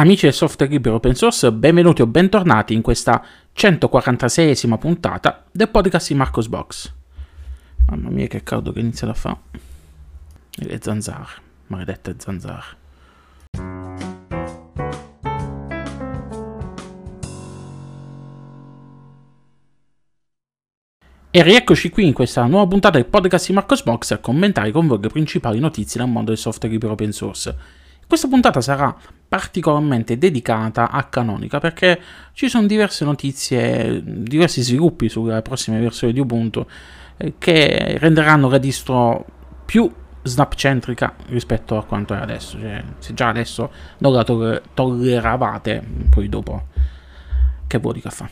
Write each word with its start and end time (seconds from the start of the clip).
Amici 0.00 0.24
del 0.24 0.32
software 0.32 0.72
libero 0.72 0.94
open 0.94 1.14
source, 1.14 1.52
benvenuti 1.52 2.00
o 2.00 2.06
bentornati 2.06 2.72
in 2.72 2.80
questa 2.80 3.22
146esima 3.54 4.78
puntata 4.78 5.44
del 5.52 5.68
podcast 5.68 6.08
di 6.08 6.14
Marcos 6.14 6.48
Box. 6.48 6.90
Mamma 7.84 8.08
mia 8.08 8.26
che 8.26 8.42
caldo 8.42 8.72
che 8.72 8.80
inizia 8.80 9.10
a 9.10 9.12
fare. 9.12 9.36
E 10.58 10.64
le 10.64 10.78
zanzare, 10.80 11.28
maledette 11.66 12.14
zanzare. 12.16 12.64
E 21.30 21.42
rieccoci 21.42 21.90
qui 21.90 22.06
in 22.06 22.14
questa 22.14 22.46
nuova 22.46 22.66
puntata 22.66 22.96
del 22.96 23.06
podcast 23.06 23.48
di 23.48 23.52
Marcos 23.52 23.82
Box 23.82 24.12
a 24.12 24.18
commentare 24.18 24.70
con 24.70 24.86
voi 24.86 24.98
le 24.98 25.08
principali 25.08 25.58
notizie 25.58 26.00
dal 26.00 26.08
mondo 26.08 26.30
del 26.30 26.38
software 26.38 26.72
libero 26.72 26.94
open 26.94 27.12
source. 27.12 27.54
Questa 28.06 28.28
puntata 28.28 28.62
sarà 28.62 28.96
particolarmente 29.30 30.18
dedicata 30.18 30.90
a 30.90 31.04
Canonica 31.04 31.60
perché 31.60 32.00
ci 32.32 32.48
sono 32.48 32.66
diverse 32.66 33.04
notizie, 33.04 34.02
diversi 34.04 34.60
sviluppi 34.60 35.08
sulle 35.08 35.40
prossime 35.40 35.78
versioni 35.78 36.12
di 36.12 36.18
Ubuntu 36.18 36.66
eh, 37.16 37.34
che 37.38 37.96
renderanno 38.00 38.48
la 38.48 38.58
distro 38.58 39.24
più 39.64 39.88
snapcentrica 40.24 41.14
rispetto 41.28 41.78
a 41.78 41.84
quanto 41.84 42.12
è 42.12 42.18
adesso. 42.18 42.58
Cioè, 42.58 42.82
se 42.98 43.14
già 43.14 43.28
adesso 43.28 43.70
non 43.98 44.14
la 44.14 44.24
to- 44.24 44.62
tolleravate, 44.74 45.80
poi 46.10 46.28
dopo 46.28 46.64
che 47.68 47.78
vuoi 47.78 47.94
di 47.94 48.00
caffè. 48.00 48.26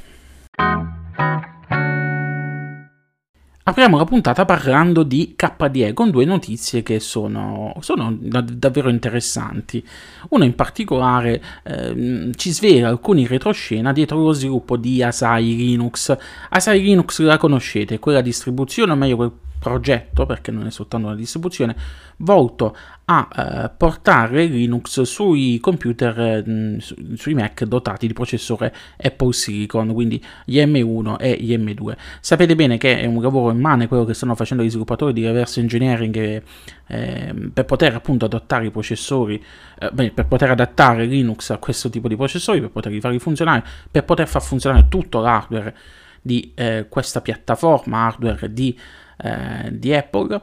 Apriamo 3.69 3.99
la 3.99 4.07
puntata 4.07 4.47
parlando 4.47 5.03
di 5.03 5.35
KDE 5.37 5.93
con 5.93 6.11
due 6.11 6.25
notizie 6.25 6.83
che 6.83 7.01
sono, 7.01 7.75
sono 7.81 8.17
davvero 8.19 8.89
interessanti. 8.89 9.87
Una 10.31 10.47
in 10.47 10.55
particolare 10.55 11.43
eh, 11.65 12.31
ci 12.35 12.51
svela 12.51 12.89
alcuni 12.89 13.27
retroscena 13.27 13.93
dietro 13.93 14.23
lo 14.23 14.33
sviluppo 14.33 14.79
di 14.79 15.03
Asai 15.03 15.55
Linux. 15.55 16.17
Asai 16.49 16.81
Linux 16.81 17.21
la 17.21 17.37
conoscete, 17.37 17.99
quella 17.99 18.23
distribuzione, 18.23 18.93
o 18.93 18.97
meglio 18.97 19.17
quel 19.17 19.33
progetto, 19.69 20.27
perché 20.27 20.51
non 20.51 20.67
è 20.67 20.71
soltanto 20.71 21.07
una 21.07 21.17
distribuzione, 21.17 21.77
volto 22.19 22.77
a 23.05 23.29
eh, 23.35 23.71
portare 23.77 24.47
Linux 24.47 25.03
sui 25.03 25.59
computer, 25.61 26.43
mh, 26.47 26.51
mm, 26.51 27.15
sui 27.15 27.35
Mac 27.35 27.65
dotati 27.65 28.07
di 28.07 28.13
processore 28.13 28.75
Apple 28.97 29.33
Silicon, 29.33 29.93
quindi 29.93 30.23
gli 30.45 30.59
M1 30.59 31.17
e 31.19 31.37
gli 31.41 31.57
M2. 31.57 31.97
Sapete 32.21 32.55
bene 32.55 32.77
che 32.77 33.01
è 33.01 33.07
un 33.07 33.23
lavoro 33.23 33.51
immane 33.51 33.89
quello 33.89 34.05
che 34.05 34.15
stanno 34.15 34.35
facendo 34.35 34.63
gli 34.63 34.69
sviluppatori 34.69 35.13
di 35.13 35.25
reverse 35.25 35.61
engineering 35.61 36.17
eh, 36.17 36.43
eh, 36.87 37.35
per 37.53 37.65
poter 37.65 37.95
appunto 37.95 38.25
adattare 38.25 38.67
i 38.67 38.71
processori, 38.71 39.43
eh, 39.79 39.91
beh, 39.91 40.11
per 40.13 40.27
poter 40.27 40.51
adattare 40.51 41.05
Linux 41.05 41.51
a 41.51 41.59
questo 41.59 41.91
tipo 41.91 42.09
di 42.09 42.17
processori, 42.17 42.61
per 42.61 42.71
poterli 42.71 43.01
farli 43.01 43.19
funzionare, 43.19 43.65
per 43.91 44.05
poter 44.05 44.27
far 44.27 44.43
funzionare 44.43 44.87
tutto 44.89 45.21
l'hardware 45.21 45.77
di 46.21 46.53
eh, 46.55 46.87
questa 46.89 47.21
piattaforma, 47.21 48.07
hardware 48.07 48.53
di 48.53 48.77
eh, 49.19 49.69
di 49.71 49.95
Apple. 49.95 50.41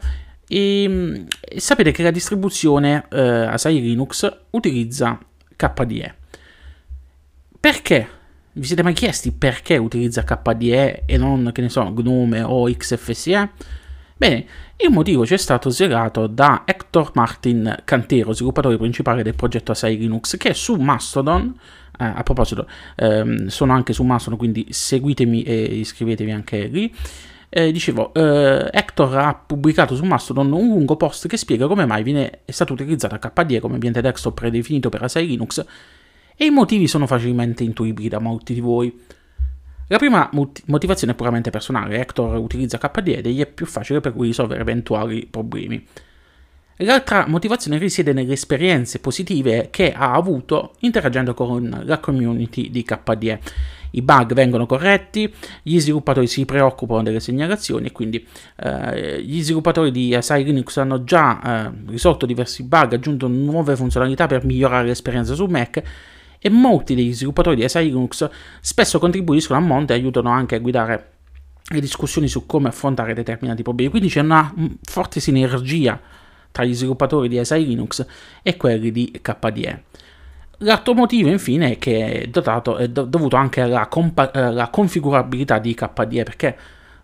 E, 0.47 1.25
e, 1.41 1.59
sapete 1.59 1.91
che 1.91 2.03
la 2.03 2.11
distribuzione 2.11 3.05
eh, 3.09 3.19
Asai 3.19 3.81
Linux 3.81 4.31
utilizza 4.51 5.17
KDE. 5.55 6.15
Perché? 7.59 8.07
Vi 8.53 8.65
siete 8.65 8.83
mai 8.83 8.93
chiesti 8.93 9.31
perché 9.31 9.77
utilizza 9.77 10.23
KDE 10.23 11.03
e 11.05 11.17
non, 11.17 11.49
che 11.51 11.61
ne 11.61 11.69
so, 11.69 11.83
Gnome 11.91 12.41
o 12.41 12.71
XFCE? 12.71 13.49
Bene, 14.17 14.45
il 14.77 14.91
motivo 14.91 15.25
ci 15.25 15.33
è 15.33 15.37
stato 15.37 15.69
svelato 15.69 16.27
da 16.27 16.63
Hector 16.65 17.11
Martin 17.15 17.81
Cantero, 17.83 18.31
sviluppatore 18.31 18.77
principale 18.77 19.23
del 19.23 19.35
progetto 19.35 19.73
Asai 19.73 19.97
Linux, 19.97 20.37
che 20.37 20.53
su 20.53 20.75
Mastodon, 20.75 21.53
eh, 21.99 22.05
a 22.05 22.23
proposito, 22.23 22.65
ehm, 22.95 23.47
sono 23.47 23.73
anche 23.73 23.91
su 23.91 24.03
Mastodon, 24.03 24.37
quindi 24.37 24.67
seguitemi 24.69 25.43
e 25.43 25.63
iscrivetevi 25.63 26.31
anche 26.31 26.67
lì, 26.67 26.93
eh, 27.57 27.71
dicevo, 27.71 28.13
eh, 28.13 28.67
Hector 28.69 29.17
ha 29.17 29.33
pubblicato 29.33 29.95
su 29.95 30.03
Mastodon 30.03 30.51
un 30.51 30.67
lungo 30.67 30.97
post 30.97 31.27
che 31.27 31.37
spiega 31.37 31.67
come 31.67 31.85
mai 31.85 32.03
viene, 32.03 32.41
è 32.43 32.51
stato 32.51 32.73
utilizzato 32.73 33.17
KDE 33.17 33.61
come 33.61 33.75
ambiente 33.75 34.01
desktop 34.01 34.33
predefinito 34.33 34.89
per 34.89 35.03
Asai 35.03 35.25
Linux 35.25 35.65
e 36.35 36.45
i 36.45 36.49
motivi 36.49 36.85
sono 36.85 37.07
facilmente 37.07 37.63
intuibili 37.63 38.09
da 38.09 38.19
molti 38.19 38.53
di 38.53 38.59
voi. 38.59 38.93
La 39.87 39.97
prima 39.97 40.29
motivazione 40.65 41.13
è 41.13 41.15
puramente 41.15 41.49
personale, 41.49 41.97
Hector 41.97 42.35
utilizza 42.35 42.77
KDE 42.77 43.19
ed 43.19 43.39
è 43.39 43.45
più 43.45 43.65
facile 43.65 44.01
per 44.01 44.13
lui 44.13 44.27
risolvere 44.27 44.59
eventuali 44.59 45.25
problemi. 45.25 45.81
L'altra 46.79 47.25
motivazione 47.25 47.77
risiede 47.77 48.11
nelle 48.11 48.33
esperienze 48.33 48.99
positive 48.99 49.69
che 49.71 49.93
ha 49.93 50.11
avuto 50.11 50.73
interagendo 50.79 51.33
con 51.33 51.83
la 51.85 51.99
community 51.99 52.69
di 52.69 52.83
KDE 52.83 53.39
i 53.95 54.01
bug 54.01 54.33
vengono 54.33 54.65
corretti, 54.65 55.31
gli 55.61 55.79
sviluppatori 55.79 56.27
si 56.27 56.45
preoccupano 56.45 57.03
delle 57.03 57.19
segnalazioni 57.19 57.87
e 57.87 57.91
quindi 57.91 58.25
eh, 58.57 59.21
gli 59.21 59.41
sviluppatori 59.41 59.91
di 59.91 60.13
Asai 60.13 60.43
Linux 60.43 60.77
hanno 60.77 61.03
già 61.03 61.67
eh, 61.67 61.71
risolto 61.87 62.25
diversi 62.25 62.63
bug, 62.63 62.93
aggiunto 62.93 63.27
nuove 63.27 63.75
funzionalità 63.75 64.27
per 64.27 64.45
migliorare 64.45 64.87
l'esperienza 64.87 65.33
su 65.33 65.45
Mac 65.45 65.81
e 66.39 66.49
molti 66.49 66.93
degli 66.93 67.13
sviluppatori 67.13 67.55
di 67.55 67.63
Asai 67.63 67.85
Linux 67.85 68.29
spesso 68.59 68.99
contribuiscono 68.99 69.59
a 69.59 69.61
monte 69.61 69.93
e 69.93 69.97
aiutano 69.97 70.29
anche 70.29 70.55
a 70.55 70.59
guidare 70.59 71.11
le 71.67 71.79
discussioni 71.79 72.27
su 72.27 72.45
come 72.45 72.67
affrontare 72.67 73.13
determinati 73.13 73.63
problemi. 73.63 73.89
Quindi 73.89 74.09
c'è 74.09 74.19
una 74.19 74.53
forte 74.83 75.19
sinergia 75.19 75.99
tra 76.51 76.63
gli 76.63 76.73
sviluppatori 76.73 77.27
di 77.27 77.39
Asai 77.39 77.65
Linux 77.65 78.05
e 78.43 78.55
quelli 78.57 78.91
di 78.91 79.19
KDE. 79.21 79.83
L'altro 80.59 80.93
motivo, 80.93 81.29
infine, 81.29 81.73
è 81.73 81.77
che 81.77 82.21
è, 82.21 82.27
dotato, 82.27 82.77
è 82.77 82.87
dovuto 82.87 83.35
anche 83.35 83.61
alla, 83.61 83.87
compa- 83.87 84.31
alla, 84.31 84.67
eh, 84.67 84.69
configurabilità 84.69 85.59
di 85.59 85.73
KDE, 85.73 86.23
perché 86.23 86.57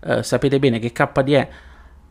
eh, 0.03 0.23
sapete 0.23 0.59
bene 0.59 0.79
che 0.79 0.91
KDE 0.91 1.49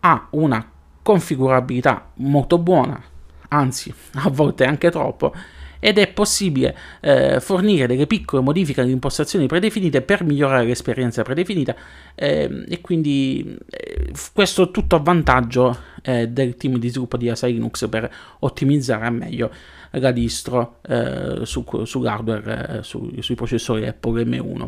ha 0.00 0.28
una 0.30 0.70
configurabilità 1.02 2.10
molto 2.16 2.58
buona, 2.58 3.02
anzi, 3.48 3.92
a 4.14 4.28
volte 4.30 4.64
anche 4.64 4.90
troppo, 4.90 5.32
ed 5.80 5.96
è 5.96 6.08
possibile 6.08 6.76
eh, 7.00 7.40
fornire 7.40 7.86
delle 7.86 8.06
piccole 8.06 8.42
modifiche 8.42 8.82
alle 8.82 8.90
impostazioni 8.90 9.46
predefinite 9.46 10.02
per 10.02 10.22
migliorare 10.24 10.66
l'esperienza 10.66 11.22
predefinita 11.22 11.74
eh, 12.14 12.64
e 12.68 12.80
quindi 12.82 13.56
eh, 13.70 14.12
questo 14.34 14.70
tutto 14.70 14.96
a 14.96 14.98
vantaggio 14.98 15.74
eh, 16.02 16.28
del 16.28 16.56
team 16.56 16.76
di 16.76 16.90
sviluppo 16.90 17.16
di 17.16 17.30
Asai 17.30 17.54
Linux 17.54 17.88
per 17.88 18.12
ottimizzare 18.40 19.06
al 19.06 19.14
meglio 19.14 19.50
la 19.90 20.10
distro 20.12 20.76
eh, 20.88 21.40
su, 21.42 21.64
sull'hardware, 21.84 22.78
eh, 22.78 22.82
su, 22.82 23.12
sui 23.20 23.34
processori 23.34 23.86
Apple 23.86 24.24
M1. 24.24 24.66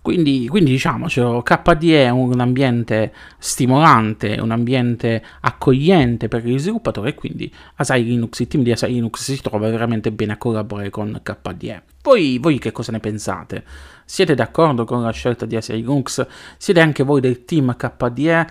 Quindi, 0.00 0.48
quindi 0.48 0.70
diciamocelo, 0.70 1.42
KDE 1.42 2.04
è 2.04 2.08
un 2.08 2.40
ambiente 2.40 3.12
stimolante, 3.36 4.38
un 4.40 4.52
ambiente 4.52 5.22
accogliente 5.40 6.28
per 6.28 6.46
gli 6.46 6.58
sviluppatori 6.58 7.10
e 7.10 7.14
quindi 7.14 7.52
Asai 7.74 8.04
Linux, 8.04 8.38
il 8.38 8.48
team 8.48 8.62
di 8.62 8.72
Asai 8.72 8.92
Linux 8.92 9.20
si 9.20 9.38
trova 9.42 9.68
veramente 9.68 10.10
bene 10.10 10.32
a 10.32 10.36
collaborare 10.38 10.88
con 10.88 11.20
KDE. 11.22 11.82
Voi, 12.02 12.38
voi 12.38 12.58
che 12.58 12.72
cosa 12.72 12.90
ne 12.90 13.00
pensate? 13.00 13.64
Siete 14.06 14.34
d'accordo 14.34 14.84
con 14.84 15.02
la 15.02 15.10
scelta 15.10 15.44
di 15.44 15.56
Asai 15.56 15.76
Linux? 15.76 16.26
Siete 16.56 16.80
anche 16.80 17.02
voi 17.02 17.20
del 17.20 17.44
team 17.44 17.76
KDE? 17.76 18.46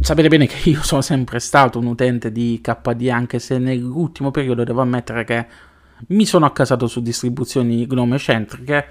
Sapete 0.00 0.28
bene 0.28 0.46
che 0.46 0.68
io 0.68 0.82
sono 0.82 1.00
sempre 1.00 1.38
stato 1.38 1.78
un 1.78 1.86
utente 1.86 2.30
di 2.30 2.60
KDE, 2.60 3.10
anche 3.10 3.38
se 3.38 3.58
nell'ultimo 3.58 4.30
periodo 4.30 4.62
devo 4.64 4.82
ammettere 4.82 5.24
che 5.24 5.46
mi 6.08 6.26
sono 6.26 6.44
accasato 6.44 6.86
su 6.86 7.00
distribuzioni 7.00 7.86
gnome 7.86 8.18
centriche 8.18 8.86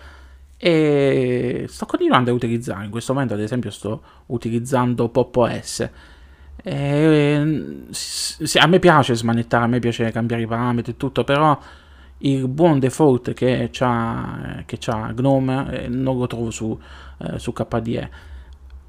e 0.58 1.66
sto 1.68 1.86
continuando 1.86 2.32
a 2.32 2.34
utilizzare. 2.34 2.86
In 2.86 2.90
questo 2.90 3.14
momento, 3.14 3.34
ad 3.36 3.42
esempio, 3.42 3.70
sto 3.70 4.02
utilizzando 4.28 5.10
Pop 5.10 5.36
OS. 5.36 5.90
E, 6.64 7.84
sì, 7.90 8.58
a 8.58 8.66
me 8.66 8.80
piace 8.80 9.14
smanettare, 9.14 9.66
a 9.66 9.68
me 9.68 9.80
piace 9.80 10.10
cambiare 10.10 10.44
i 10.44 10.48
parametri 10.48 10.94
e 10.94 10.98
tutto, 10.98 11.24
però 11.24 11.60
il 12.20 12.48
buon 12.48 12.80
default 12.80 13.34
che 13.34 13.70
c'ha, 13.72 14.64
che 14.66 14.78
c'ha 14.80 15.12
Gnome 15.14 15.84
eh, 15.84 15.88
non 15.90 16.18
lo 16.18 16.26
trovo 16.26 16.50
su, 16.50 16.80
eh, 17.20 17.38
su 17.38 17.52
KDE 17.52 18.32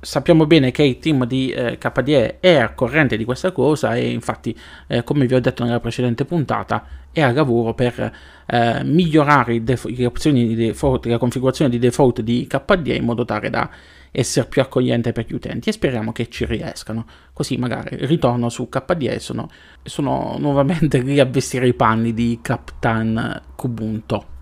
sappiamo 0.04 0.46
bene 0.46 0.70
che 0.70 0.82
il 0.84 0.98
team 0.98 1.26
di 1.26 1.50
eh, 1.50 1.78
KDE 1.78 2.38
è 2.40 2.56
al 2.56 2.74
corrente 2.74 3.16
di 3.16 3.24
questa 3.24 3.50
cosa 3.52 3.96
e 3.96 4.10
infatti, 4.10 4.56
eh, 4.86 5.02
come 5.02 5.26
vi 5.26 5.34
ho 5.34 5.40
detto 5.40 5.64
nella 5.64 5.80
precedente 5.80 6.24
puntata, 6.24 6.86
è 7.10 7.20
a 7.22 7.32
lavoro 7.32 7.74
per 7.74 8.12
eh, 8.46 8.84
migliorare 8.84 9.62
def- 9.64 9.86
le 9.86 10.06
opzioni 10.06 10.46
di 10.46 10.54
default, 10.54 11.06
la 11.06 11.18
configurazione 11.18 11.70
di 11.70 11.78
default 11.78 12.20
di 12.20 12.46
KDE 12.46 12.94
in 12.94 13.04
modo 13.04 13.24
tale 13.24 13.50
da 13.50 13.68
essere 14.10 14.46
più 14.46 14.62
accogliente 14.62 15.12
per 15.12 15.26
gli 15.26 15.34
utenti 15.34 15.70
e 15.70 15.72
speriamo 15.72 16.12
che 16.12 16.28
ci 16.28 16.44
riescano. 16.44 17.06
Così 17.32 17.56
magari 17.56 17.96
ritorno 18.06 18.48
su 18.48 18.68
KDE 18.68 19.14
e 19.14 19.18
sono, 19.18 19.48
sono 19.82 20.36
nuovamente 20.38 20.98
lì 21.02 21.18
a 21.18 21.24
vestire 21.24 21.66
i 21.66 21.74
panni 21.74 22.12
di 22.14 22.38
Captain 22.42 23.42
Kubuntu 23.56 24.32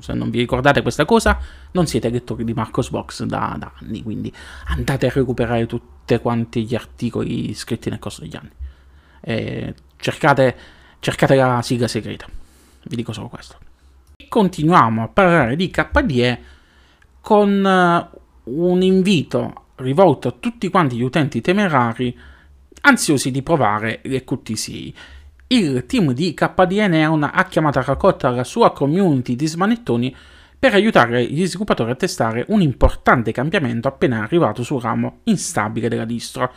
se 0.00 0.14
non 0.14 0.30
vi 0.30 0.38
ricordate 0.38 0.82
questa 0.82 1.04
cosa, 1.04 1.38
non 1.72 1.86
siete 1.86 2.10
lettori 2.10 2.44
di 2.44 2.52
Marcos 2.52 2.90
Box 2.90 3.24
da, 3.24 3.54
da 3.58 3.72
anni, 3.80 4.02
quindi 4.02 4.32
andate 4.66 5.06
a 5.06 5.12
recuperare 5.12 5.66
tutti 5.66 6.18
quanti 6.18 6.64
gli 6.64 6.74
articoli 6.74 7.54
scritti 7.54 7.90
nel 7.90 7.98
corso 7.98 8.22
degli 8.22 8.36
anni. 8.36 8.50
E 9.20 9.74
cercate, 9.96 10.56
cercate 10.98 11.34
la 11.34 11.60
sigla 11.62 11.88
segreta, 11.88 12.26
vi 12.84 12.96
dico 12.96 13.12
solo 13.12 13.28
questo. 13.28 13.58
continuiamo 14.28 15.02
a 15.02 15.08
parlare 15.08 15.56
di 15.56 15.70
KDE 15.70 16.42
con 17.20 17.66
eh, 17.66 18.18
un 18.44 18.82
invito 18.82 19.64
rivolto 19.76 20.28
a 20.28 20.34
tutti 20.38 20.68
quanti 20.68 20.96
gli 20.96 21.02
utenti 21.02 21.40
temerari 21.40 22.16
ansiosi 22.82 23.30
di 23.30 23.42
provare 23.42 24.00
le 24.04 24.24
QTC. 24.24 24.92
Il 25.52 25.84
team 25.86 26.12
di 26.12 26.32
KDE 26.32 26.86
Neon 26.86 27.24
ha 27.24 27.44
chiamato 27.46 27.80
a 27.80 27.82
raccolta 27.82 28.30
la 28.30 28.44
sua 28.44 28.70
community 28.72 29.34
di 29.34 29.48
smanettoni 29.48 30.14
per 30.56 30.74
aiutare 30.74 31.24
gli 31.24 31.44
sviluppatori 31.44 31.90
a 31.90 31.96
testare 31.96 32.44
un 32.50 32.60
importante 32.62 33.32
cambiamento 33.32 33.88
appena 33.88 34.22
arrivato 34.22 34.62
sul 34.62 34.80
ramo 34.80 35.22
instabile 35.24 35.88
della 35.88 36.04
distro. 36.04 36.52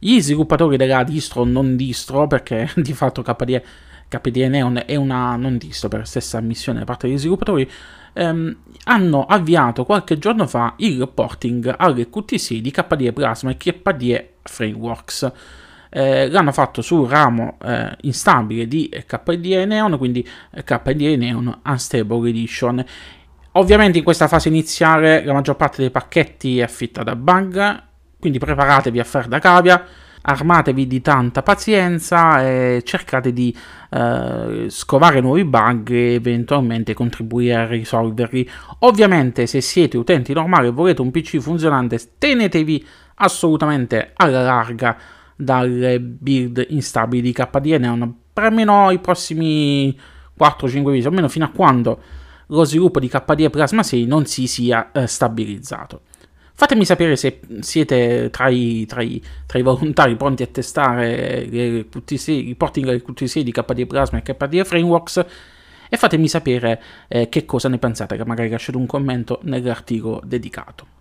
Gli 0.00 0.20
sviluppatori 0.20 0.76
della 0.76 1.04
distro 1.04 1.44
non 1.44 1.76
distro, 1.76 2.26
perché 2.26 2.68
di 2.74 2.92
fatto 2.92 3.22
KDE, 3.22 3.64
KDE 4.08 4.48
Neon 4.48 4.82
è 4.84 4.96
una 4.96 5.36
non 5.36 5.56
distro 5.56 5.88
per 5.88 6.04
stessa 6.04 6.36
ammissione 6.36 6.80
da 6.80 6.84
parte 6.86 7.06
degli 7.06 7.18
sviluppatori, 7.18 7.70
ehm, 8.14 8.56
hanno 8.86 9.26
avviato 9.26 9.84
qualche 9.84 10.18
giorno 10.18 10.48
fa 10.48 10.74
il 10.78 10.98
reporting 10.98 11.72
alle 11.78 12.10
QTC 12.10 12.54
di 12.54 12.72
KDE 12.72 13.12
Plasma 13.12 13.50
e 13.50 13.56
KDE 13.56 14.34
Frameworks. 14.42 15.32
Eh, 15.96 16.28
l'hanno 16.28 16.50
fatto 16.50 16.82
sul 16.82 17.08
ramo 17.08 17.56
eh, 17.62 17.96
instabile 18.00 18.66
di 18.66 18.90
KDE 19.06 19.64
Neon, 19.64 19.96
quindi 19.96 20.26
KDE 20.64 21.16
Neon 21.16 21.60
Unstable 21.64 22.28
Edition. 22.28 22.84
Ovviamente 23.52 23.98
in 23.98 24.04
questa 24.04 24.26
fase 24.26 24.48
iniziale 24.48 25.24
la 25.24 25.32
maggior 25.32 25.54
parte 25.54 25.82
dei 25.82 25.92
pacchetti 25.92 26.58
è 26.58 26.62
affitta 26.62 27.04
da 27.04 27.14
bug, 27.14 27.82
quindi 28.18 28.40
preparatevi 28.40 28.98
a 28.98 29.04
fare 29.04 29.28
da 29.28 29.38
cavia 29.38 29.86
armatevi 30.26 30.86
di 30.86 31.00
tanta 31.00 31.42
pazienza 31.42 32.42
e 32.42 32.82
cercate 32.84 33.32
di 33.32 33.54
eh, 33.90 34.66
scovare 34.68 35.20
nuovi 35.20 35.44
bug 35.44 35.90
e 35.90 36.14
eventualmente 36.14 36.94
contribuire 36.94 37.54
a 37.54 37.66
risolverli. 37.66 38.48
Ovviamente 38.80 39.46
se 39.46 39.60
siete 39.60 39.96
utenti 39.96 40.32
normali 40.32 40.68
e 40.68 40.70
volete 40.70 41.02
un 41.02 41.10
PC 41.10 41.38
funzionante 41.38 42.00
tenetevi 42.18 42.84
assolutamente 43.16 44.12
alla 44.16 44.42
larga 44.42 44.96
dalle 45.36 46.00
build 46.00 46.64
instabili 46.68 47.22
di 47.22 47.32
KDE 47.32 47.78
per 48.32 48.44
almeno 48.44 48.90
i 48.90 48.98
prossimi 48.98 49.96
4-5 50.38 50.90
mesi, 50.90 51.06
almeno 51.06 51.28
fino 51.28 51.44
a 51.44 51.50
quando 51.50 52.00
lo 52.48 52.64
sviluppo 52.64 53.00
di 53.00 53.08
KDE 53.08 53.50
Plasma 53.50 53.82
6 53.82 54.06
non 54.06 54.26
si 54.26 54.46
sia 54.46 54.90
eh, 54.92 55.06
stabilizzato. 55.06 56.02
Fatemi 56.56 56.84
sapere 56.84 57.16
se 57.16 57.40
siete 57.60 58.30
tra 58.30 58.48
i, 58.48 58.86
tra 58.86 59.02
i, 59.02 59.20
tra 59.44 59.58
i 59.58 59.62
volontari 59.62 60.14
pronti 60.14 60.44
a 60.44 60.46
testare 60.46 61.46
le 61.46 61.88
QTC, 61.88 62.28
i 62.28 62.54
porting 62.54 62.86
alle 62.88 63.02
QTC 63.02 63.40
di 63.40 63.50
KDE 63.50 63.86
Plasma 63.86 64.18
e 64.18 64.22
KDE 64.22 64.64
Frameworks 64.64 65.24
e 65.88 65.96
fatemi 65.96 66.28
sapere 66.28 66.80
eh, 67.08 67.28
che 67.28 67.44
cosa 67.44 67.68
ne 67.68 67.78
pensate, 67.78 68.22
magari 68.24 68.48
lasciate 68.50 68.78
un 68.78 68.86
commento 68.86 69.40
nell'articolo 69.42 70.20
dedicato. 70.24 70.93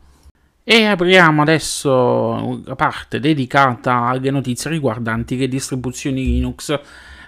E 0.65 0.85
apriamo 0.85 1.41
adesso 1.41 2.61
la 2.63 2.75
parte 2.75 3.19
dedicata 3.19 4.05
alle 4.05 4.31
notizie 4.31 4.69
riguardanti 4.69 5.35
le 5.35 5.49
distribuzioni 5.49 6.23
Linux. 6.23 6.79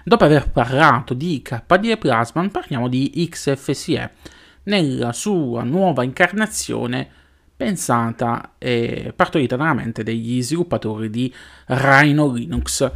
Dopo 0.02 0.24
aver 0.24 0.50
parlato 0.50 1.12
di 1.12 1.42
KDE 1.42 1.98
Plasma, 1.98 2.48
parliamo 2.48 2.88
di 2.88 3.28
XFCE 3.30 4.10
nella 4.62 5.12
sua 5.12 5.64
nuova 5.64 6.02
incarnazione 6.02 7.06
pensata 7.54 8.54
e 8.56 9.12
partorita 9.14 9.56
dalla 9.56 9.74
mente 9.74 10.02
degli 10.02 10.42
sviluppatori 10.42 11.10
di 11.10 11.30
Rhino 11.66 12.32
Linux. 12.32 12.90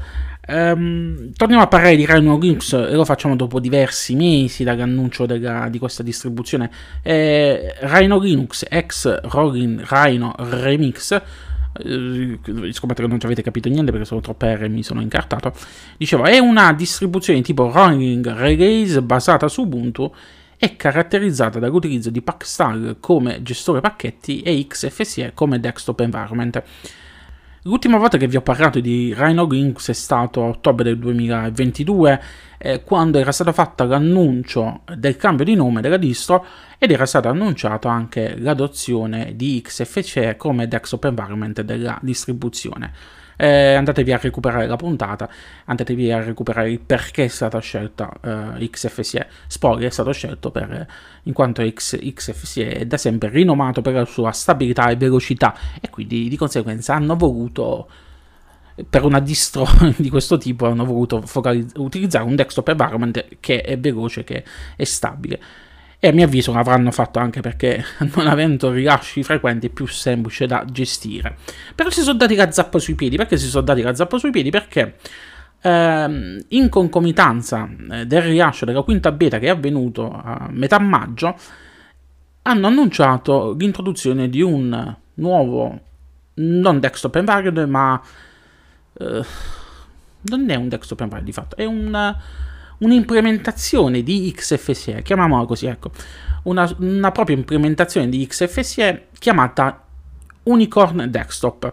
Um, 0.51 1.33
torniamo 1.35 1.63
a 1.63 1.69
parlare 1.69 1.95
di 1.95 2.05
Rhino 2.05 2.37
Linux 2.37 2.73
e 2.73 2.95
lo 2.95 3.05
facciamo 3.05 3.37
dopo 3.37 3.61
diversi 3.61 4.17
mesi 4.17 4.65
dall'annuncio 4.65 5.25
della, 5.25 5.69
di 5.69 5.79
questa 5.79 6.03
distribuzione. 6.03 6.71
Eh, 7.03 7.77
Rhino 7.81 8.19
Linux 8.19 8.67
ex 8.69 9.21
Rolling 9.23 9.85
Rhino 9.89 10.35
Remix 10.39 11.13
eh, 11.13 12.39
scommetto 12.73 13.03
che 13.03 13.09
non 13.09 13.21
ci 13.21 13.27
avete 13.27 13.43
capito 13.43 13.69
niente 13.69 13.93
perché 13.93 14.07
sono 14.07 14.21
troppe 14.21 14.57
R 14.57 14.65
e 14.65 14.69
mi 14.69 14.83
sono 14.83 15.01
incartato. 15.01 15.53
Dicevo, 15.97 16.25
è 16.25 16.39
una 16.39 16.73
distribuzione 16.73 17.43
tipo 17.43 17.71
Rolling 17.71 18.29
Release 18.33 19.01
basata 19.03 19.47
su 19.47 19.63
Ubuntu 19.63 20.13
è 20.57 20.77
caratterizzata 20.77 21.59
dall'utilizzo 21.59 22.11
di 22.11 22.21
Packstar 22.21 22.97
come 23.01 23.43
gestore 23.43 23.81
pacchetti 23.81 24.43
e 24.43 24.67
XFCE 24.67 25.33
come 25.33 25.61
desktop 25.61 26.01
environment. 26.01 26.63
L'ultima 27.65 27.99
volta 27.99 28.17
che 28.17 28.27
vi 28.27 28.37
ho 28.37 28.41
parlato 28.41 28.81
di 28.81 29.13
Rhino 29.15 29.47
Linux 29.47 29.91
è 29.91 29.93
stato 29.93 30.43
a 30.43 30.47
ottobre 30.47 30.83
del 30.83 30.99
2022, 30.99 32.23
eh, 32.57 32.83
quando 32.83 33.19
era 33.19 33.33
stato 33.33 33.53
fatto 33.53 33.85
l'annuncio 33.85 34.81
del 34.97 35.17
cambio 35.17 35.45
di 35.45 35.55
nome 35.55 35.83
della 35.83 35.99
distro 35.99 36.43
ed 36.79 36.91
era 36.91 37.05
stata 37.05 37.29
annunciata 37.29 37.91
anche 37.91 38.35
l'adozione 38.39 39.37
di 39.37 39.61
XFCE 39.63 40.37
come 40.39 40.69
desktop 40.69 41.05
environment 41.05 41.61
della 41.61 41.99
distribuzione 42.01 42.93
eh, 43.41 43.73
andatevi 43.73 44.13
a 44.13 44.19
recuperare 44.19 44.67
la 44.67 44.77
puntata, 44.77 45.27
andatevi 45.65 46.13
a 46.13 46.23
recuperare 46.23 46.71
il 46.71 46.79
perché 46.79 47.25
è 47.25 47.29
stata 47.29 47.59
scelta 47.59 48.13
eh, 48.59 48.69
XFCE. 48.69 49.27
Spoiler 49.47 49.89
è 49.89 49.91
stato 49.91 50.13
scelto 50.13 50.51
per, 50.51 50.87
in 51.23 51.33
quanto 51.33 51.67
X, 51.67 51.99
XFCE 51.99 52.71
è 52.71 52.85
da 52.85 52.99
sempre 52.99 53.31
rinomato 53.31 53.81
per 53.81 53.95
la 53.95 54.05
sua 54.05 54.33
stabilità 54.33 54.91
e 54.91 54.97
velocità 54.97 55.55
e 55.81 55.89
quindi 55.89 56.29
di 56.29 56.37
conseguenza 56.37 56.95
hanno 56.95 57.17
voluto 57.17 57.89
per 58.89 59.05
una 59.05 59.21
distro 59.21 59.67
di 59.97 60.11
questo 60.11 60.37
tipo 60.37 60.67
hanno 60.67 60.85
voluto 60.85 61.23
focalizz- 61.23 61.79
utilizzare 61.79 62.25
un 62.25 62.37
desktop 62.37 62.69
environment 62.69 63.27
che 63.41 63.63
è 63.63 63.79
veloce, 63.79 64.23
che 64.23 64.45
è 64.77 64.85
stabile 64.85 65.41
e 66.03 66.09
a 66.09 66.13
mio 66.13 66.25
avviso 66.25 66.53
l'avranno 66.55 66.91
fatto 66.91 67.19
anche 67.19 67.43
perché 67.43 67.85
non 68.17 68.27
avendo 68.27 68.71
rilasci 68.71 69.23
frequenti 69.23 69.67
è 69.67 69.71
più 69.71 69.87
semplice 69.87 70.47
da 70.47 70.65
gestire. 70.65 71.37
Però 71.75 71.91
si 71.91 72.01
sono 72.01 72.17
dati 72.17 72.35
la 72.35 72.51
zappa 72.51 72.79
sui 72.79 72.95
piedi, 72.95 73.17
perché 73.17 73.37
si 73.37 73.47
sono 73.47 73.63
dati 73.63 73.83
la 73.83 73.95
zappa 73.95 74.17
sui 74.17 74.31
piedi? 74.31 74.49
Perché 74.49 74.97
ehm, 75.61 76.45
in 76.49 76.69
concomitanza 76.71 77.69
eh, 77.91 78.07
del 78.07 78.23
rilascio 78.23 78.65
della 78.65 78.81
quinta 78.81 79.13
beta 79.13 79.39
che 79.39 79.47
è 79.47 79.51
avvenuto 79.51 80.11
a 80.11 80.49
metà 80.51 80.79
maggio, 80.79 81.37
hanno 82.43 82.67
annunciato 82.67 83.55
l'introduzione 83.59 84.31
di 84.31 84.41
un 84.41 84.97
nuovo, 85.15 85.81
non 86.35 86.81
desktop 86.81 87.17
environment, 87.17 87.69
ma... 87.69 88.03
Eh, 88.95 89.59
non 90.23 90.51
è 90.51 90.55
un 90.55 90.69
desktop 90.69 91.01
environment 91.01 91.25
di 91.25 91.33
fatto, 91.33 91.57
è 91.57 91.65
un 91.65 92.17
un'implementazione 92.81 94.03
di 94.03 94.33
XFCE, 94.35 95.03
chiamiamola 95.03 95.47
così, 95.47 95.67
ecco, 95.67 95.91
una, 96.45 96.73
una 96.79 97.11
propria 97.13 97.37
implementazione 97.37 98.09
di 98.09 98.27
XFCE 98.27 99.09
chiamata 99.19 99.85
Unicorn 100.45 101.07
Desktop. 101.09 101.73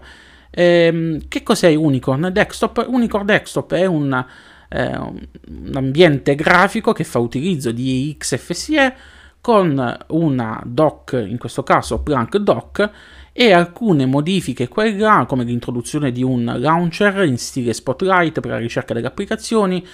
Ehm, 0.49 1.27
che 1.27 1.43
cos'è 1.43 1.73
Unicorn 1.73 2.29
Desktop? 2.31 2.85
Unicorn 2.89 3.25
Desktop 3.25 3.73
è 3.73 3.85
un, 3.85 4.25
eh, 4.69 4.97
un 4.97 5.71
ambiente 5.73 6.35
grafico 6.35 6.93
che 6.93 7.03
fa 7.03 7.19
utilizzo 7.19 7.71
di 7.71 8.15
XFCE 8.17 8.95
con 9.39 9.97
una 10.07 10.61
doc, 10.65 11.13
in 11.13 11.37
questo 11.37 11.63
caso 11.63 12.01
Plank 12.01 12.37
Doc, 12.37 12.91
e 13.31 13.53
alcune 13.53 14.05
modifiche 14.05 14.67
qua 14.67 14.83
e 14.83 14.97
là, 14.97 15.25
come 15.27 15.43
l'introduzione 15.43 16.11
di 16.11 16.23
un 16.23 16.55
launcher 16.57 17.23
in 17.23 17.37
stile 17.37 17.71
Spotlight 17.71 18.39
per 18.41 18.51
la 18.51 18.57
ricerca 18.57 18.93
delle 18.93 19.07
applicazioni, 19.07 19.85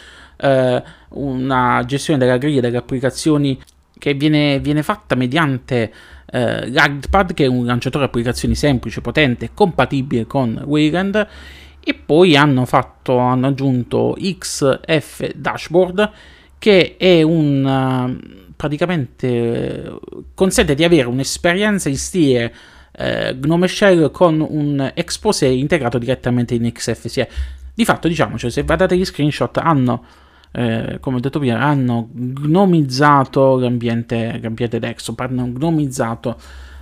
eh, 0.44 0.84
una 1.10 1.84
gestione 1.86 2.20
della 2.20 2.38
griglia 2.38 2.60
delle 2.62 2.78
applicazioni 2.78 3.60
che 3.98 4.14
viene, 4.14 4.60
viene 4.60 4.84
fatta 4.84 5.16
mediante 5.16 5.92
eh, 6.26 6.70
l'AgPad, 6.70 7.34
che 7.34 7.46
è 7.46 7.48
un 7.48 7.66
lanciatore 7.66 8.06
applicazioni 8.06 8.54
semplice, 8.54 9.00
potente, 9.00 9.52
compatibile 9.54 10.26
con 10.26 10.62
Wayland, 10.66 11.28
e 11.80 11.94
poi 11.94 12.36
hanno, 12.36 12.66
fatto, 12.66 13.18
hanno 13.18 13.48
aggiunto 13.48 14.18
XF 14.20 15.34
Dashboard, 15.34 16.12
che 16.58 16.96
è 16.98 17.22
un 17.22 18.20
praticamente 18.56 20.00
consente 20.34 20.76
di 20.76 20.84
avere 20.84 21.08
un'esperienza 21.08 21.90
in 21.90 21.98
stile 21.98 22.54
eh, 22.96 23.36
Gnome 23.38 23.68
Shell 23.68 24.12
con 24.12 24.40
un 24.40 24.92
expose 24.94 25.48
integrato 25.48 25.98
direttamente 25.98 26.54
in 26.54 26.72
XFCE. 26.72 27.30
Di 27.74 27.86
fatto, 27.86 28.08
diciamo, 28.08 28.38
cioè, 28.38 28.52
se 28.52 28.64
guardate 28.64 28.96
gli 28.96 29.04
screenshot, 29.06 29.58
hanno 29.58 30.06
eh, 30.56 30.98
come 31.00 31.18
ho 31.18 31.20
detto 31.20 31.40
prima, 31.40 31.60
hanno 31.60 32.10
gnomizzato 32.14 33.58
l'ambiente, 33.58 34.40
l'ambiente 34.40 34.78
desktop, 34.78 35.20
hanno 35.22 35.48
gnomizzato 35.48 36.38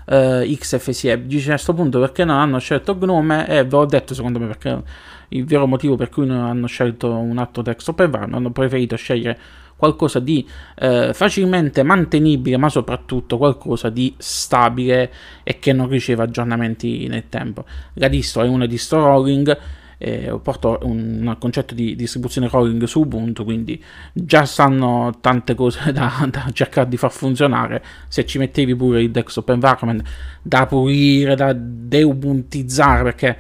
eh, 0.06 0.58
XFCE. 0.60 1.26
Dice 1.26 1.50
a 1.50 1.54
questo 1.54 1.74
punto 1.74 2.00
perché 2.00 2.26
non 2.26 2.36
hanno 2.36 2.60
scelto 2.60 2.98
Gnome 2.98 3.48
e 3.48 3.64
ve 3.64 3.70
l'ho 3.70 3.86
detto 3.86 4.14
secondo 4.14 4.40
me 4.40 4.48
perché 4.48 4.84
il 5.30 5.46
vero 5.46 5.68
motivo 5.68 5.96
per 5.96 6.10
cui 6.10 6.26
non 6.26 6.40
hanno 6.40 6.68
scelto 6.68 7.10
un 7.16 7.38
altro 7.38 7.62
desktop 7.62 8.02
environment, 8.02 8.36
hanno 8.36 8.52
preferito 8.52 8.98
scegliere 8.98 9.40
qualcosa 9.78 10.20
di 10.20 10.46
eh, 10.76 11.12
facilmente 11.14 11.82
mantenibile, 11.82 12.58
ma 12.58 12.70
soprattutto 12.70 13.38
qualcosa 13.38 13.90
di 13.90 14.14
stabile 14.18 15.12
e 15.44 15.60
che 15.60 15.74
non 15.74 15.88
riceva 15.88 16.24
aggiornamenti 16.24 17.08
nel 17.08 17.30
tempo. 17.30 17.64
La 17.94 18.10
distro 18.10 18.44
è 18.44 18.48
una 18.48 18.68
distro 18.68 19.04
rolling 19.04 19.58
eh, 20.02 20.40
porto 20.42 20.80
un 20.82 21.36
concetto 21.40 21.76
di 21.76 21.96
distribuzione 21.96 22.48
rolling 22.48 22.84
su 22.86 23.02
Ubuntu, 23.02 23.44
quindi 23.44 23.82
già 24.12 24.46
stanno 24.46 25.20
tante 25.22 25.54
cose 25.54 25.92
da, 25.94 26.28
da, 26.30 26.50
cercare 26.52 26.90
di 26.90 26.98
far 26.98 27.12
funzionare. 27.12 27.84
Se 28.08 28.26
ci 28.26 28.40
mettevi 28.40 28.76
pure 28.76 29.04
il 29.04 29.12
desktop 29.12 29.50
environment 29.50 30.02
da 30.42 30.66
pulire, 30.66 31.36
da 31.36 31.54
deubuntizzare, 31.54 33.04
perché 33.04 33.38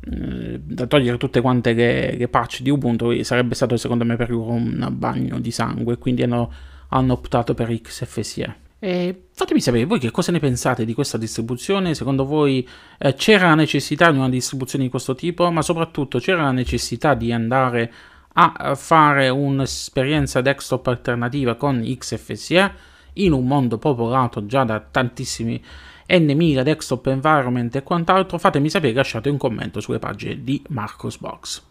eh, 0.00 0.60
da 0.62 0.86
togliere 0.86 1.16
tutte 1.16 1.40
quante 1.40 1.72
le, 1.72 2.14
le, 2.16 2.28
patch 2.28 2.60
di 2.60 2.68
Ubuntu 2.68 3.22
sarebbe 3.22 3.54
stato 3.54 3.78
secondo 3.78 4.04
me 4.04 4.16
per 4.16 4.30
loro 4.30 4.50
un 4.50 4.88
bagno 4.92 5.40
di 5.40 5.50
sangue, 5.50 5.96
quindi 5.96 6.22
hanno, 6.24 6.52
hanno 6.88 7.14
optato 7.14 7.54
per 7.54 7.68
XFCE. 7.80 8.56
E 8.84 9.26
fatemi 9.30 9.60
sapere 9.60 9.84
voi 9.84 10.00
che 10.00 10.10
cosa 10.10 10.32
ne 10.32 10.40
pensate 10.40 10.84
di 10.84 10.92
questa 10.92 11.16
distribuzione, 11.16 11.94
secondo 11.94 12.24
voi 12.24 12.68
eh, 12.98 13.14
c'era 13.14 13.46
la 13.46 13.54
necessità 13.54 14.10
di 14.10 14.18
una 14.18 14.28
distribuzione 14.28 14.82
di 14.82 14.90
questo 14.90 15.14
tipo, 15.14 15.48
ma 15.52 15.62
soprattutto 15.62 16.18
c'era 16.18 16.42
la 16.42 16.50
necessità 16.50 17.14
di 17.14 17.30
andare 17.30 17.92
a 18.32 18.74
fare 18.74 19.28
un'esperienza 19.28 20.40
desktop 20.40 20.84
alternativa 20.88 21.54
con 21.54 21.80
XFCE 21.80 22.72
in 23.14 23.30
un 23.30 23.46
mondo 23.46 23.78
popolato 23.78 24.46
già 24.46 24.64
da 24.64 24.80
tantissimi 24.80 25.62
N1000 26.08 26.62
desktop 26.62 27.06
environment 27.06 27.76
e 27.76 27.84
quant'altro, 27.84 28.36
fatemi 28.36 28.68
sapere, 28.68 28.94
lasciate 28.94 29.28
un 29.28 29.36
commento 29.36 29.78
sulle 29.78 30.00
pagine 30.00 30.42
di 30.42 30.60
Marcos 30.70 31.18
Box. 31.18 31.62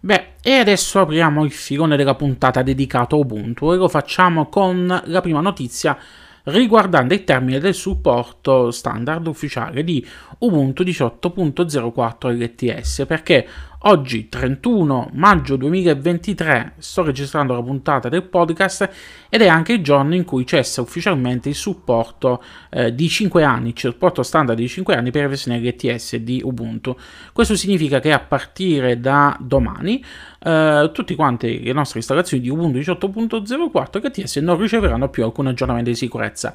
Beh, 0.00 0.32
e 0.42 0.52
adesso 0.52 1.00
apriamo 1.00 1.42
il 1.42 1.52
filone 1.52 1.96
della 1.96 2.14
puntata 2.16 2.60
dedicato 2.60 3.16
a 3.16 3.20
Ubuntu 3.20 3.72
e 3.72 3.76
lo 3.76 3.88
facciamo 3.88 4.50
con 4.50 5.02
la 5.06 5.20
prima 5.22 5.40
notizia 5.40 5.96
riguardante 6.44 7.14
il 7.14 7.24
termine 7.24 7.58
del 7.58 7.74
supporto 7.74 8.70
standard 8.70 9.26
ufficiale 9.26 9.84
di 9.84 10.04
Ubuntu 10.38 10.82
18.04 10.82 12.32
LTS 12.32 13.04
perché 13.06 13.46
Oggi, 13.84 14.28
31 14.28 15.08
maggio 15.14 15.56
2023, 15.56 16.74
sto 16.76 17.02
registrando 17.02 17.54
la 17.54 17.62
puntata 17.62 18.10
del 18.10 18.24
podcast 18.24 18.90
ed 19.30 19.40
è 19.40 19.46
anche 19.48 19.72
il 19.72 19.82
giorno 19.82 20.14
in 20.14 20.24
cui 20.24 20.44
cessa 20.44 20.82
ufficialmente 20.82 21.48
il 21.48 21.54
supporto 21.54 22.42
eh, 22.68 22.94
di 22.94 23.08
5 23.08 23.42
anni, 23.42 23.70
il 23.70 23.78
supporto 23.78 24.22
standard 24.22 24.58
di 24.58 24.68
5 24.68 24.94
anni 24.94 25.10
per 25.10 25.22
la 25.22 25.28
versione 25.28 25.60
LTS 25.60 26.16
di 26.16 26.42
Ubuntu. 26.44 26.94
Questo 27.32 27.56
significa 27.56 28.00
che 28.00 28.12
a 28.12 28.18
partire 28.18 29.00
da 29.00 29.34
domani 29.40 30.04
eh, 30.40 30.90
tutte 30.92 31.14
quante 31.14 31.60
le 31.60 31.72
nostre 31.72 32.00
installazioni 32.00 32.42
di 32.42 32.50
Ubuntu 32.50 32.76
18.04 32.76 34.06
LTS 34.06 34.36
non 34.36 34.58
riceveranno 34.58 35.08
più 35.08 35.24
alcun 35.24 35.46
aggiornamento 35.46 35.88
di 35.88 35.96
sicurezza. 35.96 36.54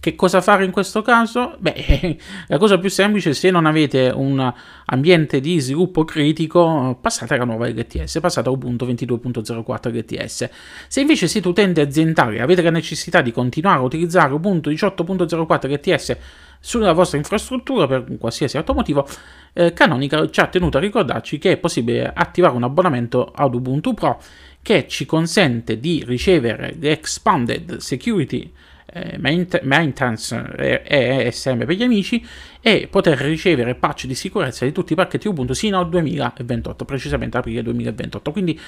Che 0.00 0.14
cosa 0.14 0.40
fare 0.40 0.64
in 0.64 0.70
questo 0.70 1.02
caso? 1.02 1.56
Beh, 1.58 2.16
la 2.46 2.56
cosa 2.58 2.78
più 2.78 2.88
semplice, 2.88 3.34
se 3.34 3.50
non 3.50 3.66
avete 3.66 4.12
un 4.14 4.52
ambiente 4.86 5.40
di 5.40 5.58
sviluppo 5.58 6.04
critico, 6.04 6.96
passate 7.00 7.34
alla 7.34 7.44
nuova 7.44 7.68
LTS, 7.68 8.20
passate 8.20 8.48
a 8.48 8.52
Ubuntu 8.52 8.86
22.04 8.86 9.92
LTS. 9.92 10.50
Se 10.86 11.00
invece 11.00 11.26
siete 11.26 11.48
utenti 11.48 11.80
aziendali 11.80 12.36
e 12.36 12.42
avete 12.42 12.62
la 12.62 12.70
necessità 12.70 13.22
di 13.22 13.32
continuare 13.32 13.80
a 13.80 13.82
utilizzare 13.82 14.32
Ubuntu 14.32 14.70
18.04 14.70 15.68
LTS 15.68 16.16
sulla 16.60 16.92
vostra 16.92 17.18
infrastruttura 17.18 17.88
per 17.88 18.04
qualsiasi 18.18 18.56
altro 18.56 18.74
motivo, 18.74 19.04
eh, 19.52 19.72
Canonical 19.72 20.30
ci 20.30 20.38
ha 20.38 20.46
tenuto 20.46 20.76
a 20.76 20.80
ricordarci 20.80 21.38
che 21.38 21.52
è 21.52 21.56
possibile 21.56 22.12
attivare 22.14 22.54
un 22.54 22.62
abbonamento 22.62 23.32
ad 23.34 23.52
Ubuntu 23.52 23.94
Pro 23.94 24.20
che 24.62 24.86
ci 24.86 25.06
consente 25.06 25.80
di 25.80 26.04
ricevere 26.06 26.76
l'Expanded 26.78 27.78
Security 27.78 28.52
eh, 28.90 29.18
maintenance 29.62 30.36
ESM 30.56 31.58
per 31.58 31.70
gli 31.70 31.82
amici 31.82 32.24
e 32.60 32.88
poter 32.90 33.18
ricevere 33.18 33.74
patch 33.74 34.06
di 34.06 34.14
sicurezza 34.14 34.64
di 34.64 34.72
tutti 34.72 34.94
i 34.94 34.96
pacchetti 34.96 35.28
Ubuntu 35.28 35.52
sino 35.52 35.78
al 35.78 35.88
2028, 35.88 36.84
precisamente 36.84 37.36
aprile 37.36 37.62
2028. 37.62 38.32
Quindi 38.32 38.60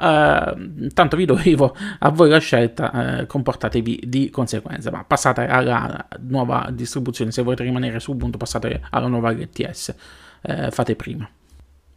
Uh, 0.00 0.86
tanto 0.94 1.14
vi 1.14 1.26
dovevo 1.26 1.76
a 1.98 2.08
voi 2.08 2.30
la 2.30 2.38
scelta, 2.38 3.18
uh, 3.20 3.26
comportatevi 3.26 4.04
di 4.06 4.30
conseguenza, 4.30 4.90
ma 4.90 5.04
passate 5.04 5.46
alla 5.46 6.08
nuova 6.20 6.70
distribuzione, 6.72 7.32
se 7.32 7.42
volete 7.42 7.64
rimanere 7.64 8.00
su 8.00 8.12
Ubuntu 8.12 8.38
passate 8.38 8.80
alla 8.88 9.08
nuova 9.08 9.30
LTS, 9.30 9.94
uh, 10.40 10.70
fate 10.70 10.96
prima. 10.96 11.28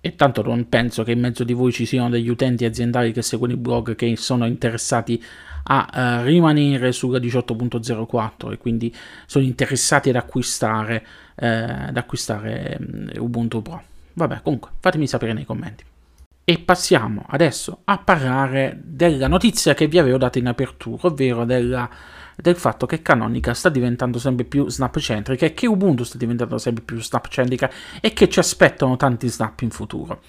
E 0.05 0.15
tanto 0.17 0.41
non 0.41 0.67
penso 0.67 1.03
che 1.03 1.13
in 1.13 1.21
mezzo 1.21 1.45
di 1.45 1.53
voi 1.53 1.71
ci 1.71 1.85
siano 1.85 2.09
degli 2.09 2.27
utenti 2.27 2.65
aziendali 2.65 3.13
che 3.13 3.21
seguono 3.21 3.53
il 3.53 3.57
blog 3.57 3.95
che 3.95 4.17
sono 4.17 4.45
interessati 4.45 5.23
a 5.63 6.19
uh, 6.19 6.25
rimanere 6.25 6.91
sulla 6.91 7.19
18.04 7.19 8.51
e 8.51 8.57
quindi 8.57 8.93
sono 9.25 9.45
interessati 9.45 10.09
ad 10.09 10.17
acquistare, 10.17 11.05
uh, 11.35 11.45
ad 11.45 11.95
acquistare 11.95 12.77
um, 12.81 13.11
Ubuntu 13.17 13.61
Pro. 13.61 13.81
Vabbè, 14.15 14.41
comunque, 14.43 14.71
fatemi 14.81 15.07
sapere 15.07 15.31
nei 15.31 15.45
commenti. 15.45 15.85
E 16.45 16.59
passiamo 16.59 17.25
adesso 17.29 17.79
a 17.85 17.97
parlare 17.99 18.79
della 18.83 19.27
notizia 19.27 19.73
che 19.73 19.87
vi 19.87 19.97
avevo 19.97 20.17
dato 20.17 20.39
in 20.39 20.47
apertura, 20.47 21.07
ovvero 21.07 21.45
della, 21.45 21.89
del 22.35 22.57
fatto 22.57 22.85
che 22.85 23.01
Canonica 23.01 23.53
sta 23.53 23.69
diventando 23.69 24.19
sempre 24.19 24.43
più 24.43 24.67
snap-centrica 24.67 25.45
e 25.45 25.53
che 25.53 25.67
Ubuntu 25.67 26.03
sta 26.03 26.17
diventando 26.17 26.57
sempre 26.57 26.83
più 26.83 27.01
snap-centrica 27.01 27.71
e 28.01 28.11
che 28.11 28.27
ci 28.27 28.39
aspettano 28.39 28.97
tanti 28.97 29.29
snap 29.29 29.61
in 29.61 29.69
futuro. 29.69 30.21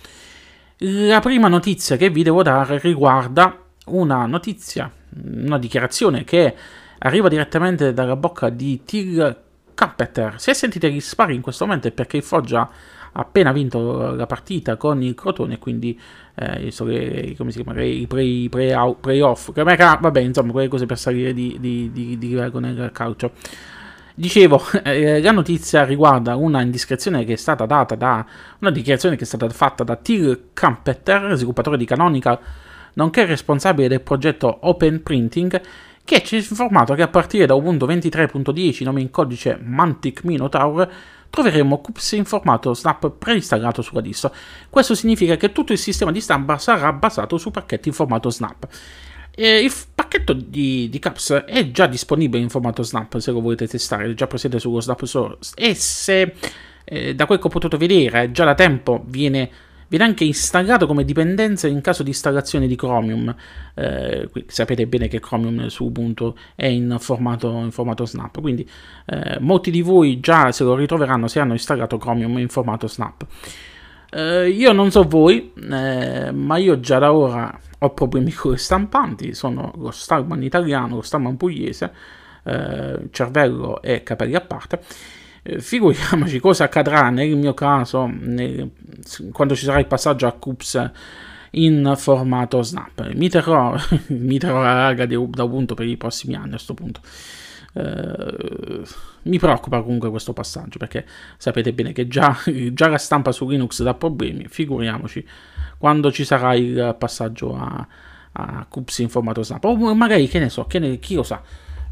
La 0.78 1.20
prima 1.20 1.48
notizia 1.48 1.96
che 1.96 2.10
vi 2.10 2.22
devo 2.22 2.42
dare 2.42 2.78
riguarda 2.78 3.58
una 3.86 4.24
notizia 4.26 4.90
una 5.22 5.58
dichiarazione 5.58 6.24
che 6.24 6.54
arriva 6.98 7.28
direttamente 7.28 7.92
dalla 7.92 8.16
bocca 8.16 8.48
di 8.48 8.82
Till 8.84 9.42
Carpenter. 9.74 10.40
Se 10.40 10.54
sentite 10.54 10.90
gli 10.90 11.00
spari 11.00 11.34
in 11.34 11.40
questo 11.40 11.66
momento 11.66 11.88
è 11.88 11.92
perché 11.92 12.16
il 12.16 12.22
Foggia 12.22 12.68
appena 13.16 13.52
vinto 13.52 14.14
la 14.14 14.26
partita 14.26 14.76
con 14.76 15.02
il 15.02 15.14
Crotone, 15.14 15.58
quindi 15.58 15.98
eh, 16.34 16.70
so 16.70 16.84
come 16.84 17.50
si 17.50 17.62
chiama, 17.62 17.80
i 17.82 18.06
play, 18.06 18.48
play, 18.48 18.94
playoff, 19.00 19.52
vabbè, 19.52 20.20
insomma, 20.20 20.52
quelle 20.52 20.68
cose 20.68 20.86
per 20.86 20.98
salire 20.98 21.32
di, 21.32 21.56
di, 21.60 21.90
di, 21.92 22.18
di 22.18 22.28
livello 22.28 22.58
nel 22.58 22.90
calcio. 22.92 23.32
Dicevo, 24.16 24.62
eh, 24.82 25.20
la 25.20 25.32
notizia 25.32 25.84
riguarda 25.84 26.34
una 26.36 26.60
indiscrezione 26.60 27.24
che 27.24 27.34
è 27.34 27.36
stata 27.36 27.66
data 27.66 27.94
da 27.94 28.24
una 28.60 28.70
dichiarazione 28.70 29.16
che 29.16 29.22
è 29.22 29.26
stata 29.26 29.48
fatta 29.48 29.84
da 29.84 29.96
Till 29.96 30.48
Campeter, 30.52 31.36
sviluppatore 31.36 31.76
di 31.76 31.84
Canonical, 31.84 32.38
nonché 32.94 33.24
responsabile 33.26 33.88
del 33.88 34.00
progetto 34.00 34.58
Open 34.62 35.02
Printing, 35.02 35.60
che 36.04 36.22
ci 36.22 36.36
ha 36.36 36.38
informato 36.38 36.94
che 36.94 37.02
a 37.02 37.08
partire 37.08 37.46
da 37.46 37.54
Ubuntu 37.54 37.86
23.10, 37.86 38.84
nome 38.84 39.00
in 39.00 39.10
codice 39.10 39.58
Mantic 39.62 40.24
Minotaur, 40.24 40.88
troveremo 41.34 41.80
CUPS 41.80 42.12
in 42.12 42.24
formato 42.24 42.72
Snap 42.74 43.10
preinstallato 43.10 43.82
sulla 43.82 44.00
distro. 44.00 44.32
Questo 44.70 44.94
significa 44.94 45.36
che 45.36 45.52
tutto 45.52 45.72
il 45.72 45.78
sistema 45.78 46.12
di 46.12 46.20
stampa 46.20 46.58
sarà 46.58 46.92
basato 46.92 47.36
su 47.36 47.50
pacchetti 47.50 47.88
in 47.88 47.94
formato 47.94 48.30
Snap. 48.30 48.68
E 49.36 49.58
il 49.58 49.72
pacchetto 49.92 50.32
di, 50.32 50.88
di, 50.88 50.98
CAPS 51.00 51.44
è 51.46 51.70
già 51.72 51.86
disponibile 51.86 52.40
in 52.40 52.48
formato 52.48 52.84
Snap 52.84 53.18
se 53.18 53.32
lo 53.32 53.40
volete 53.40 53.66
testare, 53.66 54.08
è 54.08 54.14
già 54.14 54.28
presente 54.28 54.60
sullo 54.60 54.80
Snap 54.80 55.04
Source 55.04 55.52
e 55.56 55.74
se 55.74 56.34
eh, 56.84 57.14
da 57.16 57.26
quel 57.26 57.40
che 57.40 57.46
ho 57.48 57.50
potuto 57.50 57.76
vedere 57.76 58.30
già 58.30 58.44
da 58.44 58.54
tempo 58.54 59.02
viene 59.06 59.50
Viene 59.88 60.04
anche 60.04 60.24
installato 60.24 60.86
come 60.86 61.04
dipendenza 61.04 61.66
in 61.68 61.80
caso 61.80 62.02
di 62.02 62.10
installazione 62.10 62.66
di 62.66 62.76
Chromium. 62.76 63.34
Eh, 63.74 64.28
sapete 64.46 64.86
bene 64.86 65.08
che 65.08 65.20
Chromium 65.20 65.66
su 65.66 65.84
Ubuntu 65.84 66.34
è 66.54 66.66
in 66.66 66.96
formato, 66.98 67.50
in 67.50 67.70
formato 67.70 68.06
Snap, 68.06 68.40
quindi 68.40 68.68
eh, 69.06 69.38
molti 69.40 69.70
di 69.70 69.82
voi 69.82 70.20
già 70.20 70.52
se 70.52 70.64
lo 70.64 70.74
ritroveranno 70.74 71.28
se 71.28 71.40
hanno 71.40 71.52
installato 71.52 71.98
Chromium 71.98 72.38
in 72.38 72.48
formato 72.48 72.86
Snap. 72.86 73.26
Eh, 74.10 74.48
io 74.48 74.72
non 74.72 74.90
so 74.90 75.02
voi, 75.02 75.52
eh, 75.70 76.30
ma 76.32 76.56
io 76.56 76.78
già 76.80 76.98
da 76.98 77.12
ora 77.12 77.58
ho 77.78 77.90
problemi 77.90 78.30
con 78.34 78.52
le 78.52 78.58
stampanti, 78.58 79.34
sono 79.34 79.72
lo 79.76 79.90
Starman 79.90 80.42
italiano, 80.42 80.96
lo 80.96 81.02
Starman 81.02 81.36
pugliese, 81.36 81.92
eh, 82.44 83.08
cervello 83.10 83.82
e 83.82 84.02
capelli 84.02 84.34
a 84.34 84.40
parte 84.40 84.80
eh, 85.46 85.60
figuriamoci 85.60 86.40
cosa 86.40 86.64
accadrà 86.64 87.10
nel 87.10 87.36
mio 87.36 87.52
caso 87.52 88.06
nel, 88.06 88.70
quando 89.30 89.54
ci 89.54 89.66
sarà 89.66 89.78
il 89.78 89.86
passaggio 89.86 90.26
a 90.26 90.32
CUPS 90.32 90.90
in 91.50 91.92
formato 91.96 92.62
Snap. 92.62 93.12
Mi 93.12 93.28
terrò, 93.28 93.76
mi 94.08 94.38
terrò 94.38 94.62
la 94.62 94.72
raga 94.72 95.04
di, 95.04 95.16
da 95.30 95.44
Ubuntu 95.44 95.74
per 95.74 95.86
i 95.86 95.98
prossimi 95.98 96.34
anni 96.34 96.46
a 96.46 96.50
questo 96.50 96.72
punto. 96.72 97.00
Uh, 97.74 98.84
mi 99.22 99.38
preoccupa 99.38 99.82
comunque 99.82 100.08
questo 100.08 100.32
passaggio 100.32 100.78
perché 100.78 101.04
sapete 101.36 101.72
bene 101.72 101.92
che 101.92 102.06
già, 102.06 102.38
già, 102.72 102.88
la 102.88 102.98
stampa 102.98 103.32
su 103.32 103.48
Linux 103.48 103.82
dà 103.82 103.94
problemi, 103.94 104.46
figuriamoci 104.48 105.26
quando 105.76 106.12
ci 106.12 106.24
sarà 106.24 106.54
il 106.54 106.94
passaggio 106.96 107.56
a, 107.56 107.86
a 108.32 108.66
CUPS 108.66 108.98
in 108.98 109.08
formato 109.10 109.42
Snap. 109.42 109.64
O 109.64 109.94
magari, 109.94 110.26
che 110.28 110.38
ne 110.38 110.48
so, 110.48 110.64
che 110.64 110.78
ne, 110.78 110.98
chi 110.98 111.14
lo 111.14 111.22
sa, 111.22 111.42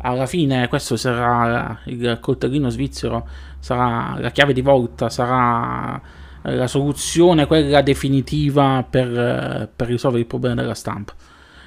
alla 0.02 0.26
fine 0.26 0.68
questo 0.68 0.96
sarà 0.96 1.80
il 1.84 2.18
coltellino 2.20 2.68
svizzero, 2.68 3.26
sarà 3.58 4.16
la 4.18 4.30
chiave 4.30 4.52
di 4.52 4.60
volta, 4.60 5.08
sarà 5.08 6.00
la 6.42 6.66
soluzione, 6.66 7.46
quella 7.46 7.82
definitiva 7.82 8.84
per, 8.88 9.70
per 9.74 9.86
risolvere 9.86 10.22
il 10.22 10.28
problema 10.28 10.60
della 10.60 10.74
stampa. 10.74 11.14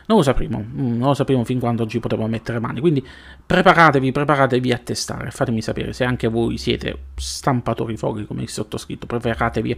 Non 0.07 0.17
lo 0.17 0.23
sapremo, 0.23 0.59
mm, 0.59 0.97
non 0.97 1.07
lo 1.07 1.13
sapremo 1.15 1.43
fin 1.43 1.59
quando 1.59 1.87
ci 1.87 1.99
potremo 1.99 2.27
mettere 2.27 2.59
mani. 2.59 2.79
Quindi 2.79 3.03
preparatevi, 3.45 4.11
preparatevi 4.11 4.71
a 4.71 4.77
testare. 4.77 5.31
Fatemi 5.31 5.61
sapere 5.61 5.93
se 5.93 6.03
anche 6.03 6.27
voi 6.27 6.57
siete 6.57 6.95
stampatori 7.15 7.97
fogli 7.97 8.27
come 8.27 8.43
il 8.43 8.49
sottoscritto. 8.49 9.07
Preparatevi 9.07 9.77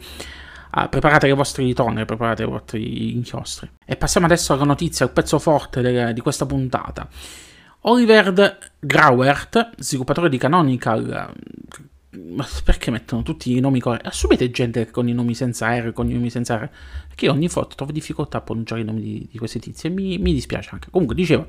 Ah, 0.72 0.90
preparate 0.90 1.28
le 1.28 1.34
vostre 1.34 1.72
tonere, 1.74 2.06
preparate 2.06 2.44
i 2.44 2.46
vostri 2.46 3.14
inchiostri. 3.14 3.70
E 3.86 3.96
passiamo 3.96 4.26
adesso 4.26 4.54
alla 4.54 4.66
notizia, 4.66 5.06
al 5.06 5.12
pezzo 5.12 5.40
forte 5.40 5.82
de- 5.82 6.14
di 6.14 6.20
questa 6.20 6.46
puntata. 6.46 7.08
Oliver 7.90 8.58
Grauert, 8.80 9.76
sviluppatore 9.78 10.28
di 10.28 10.38
Canonical, 10.38 11.34
ma 12.34 12.46
perché 12.66 12.92
mettono 12.92 13.24
tutti 13.24 13.56
i 13.56 13.62
nomi 13.62 13.80
corretti? 13.80 14.08
Assumete 14.08 14.52
gente 14.52 14.92
con 14.92 15.08
i 15.08 15.14
nomi 15.14 15.34
senza 15.34 15.74
R, 15.74 15.94
con 15.94 16.10
i 16.10 16.14
nomi 16.14 16.30
senza 16.30 16.58
R, 16.58 16.70
perché 17.08 17.30
ogni 17.30 17.48
volta 17.48 17.76
trovo 17.76 17.94
difficoltà 17.94 18.40
a 18.40 18.42
pronunciare 18.42 18.82
i 18.82 18.84
nomi 18.84 19.00
di, 19.02 19.28
di 19.32 19.38
questi 19.38 19.60
tizi 19.60 19.88
e 19.88 19.90
mi, 19.90 20.18
mi, 20.18 20.34
dispiace 20.34 20.72
anche. 20.74 20.90
Comunque, 20.92 21.16
dicevo, 21.16 21.46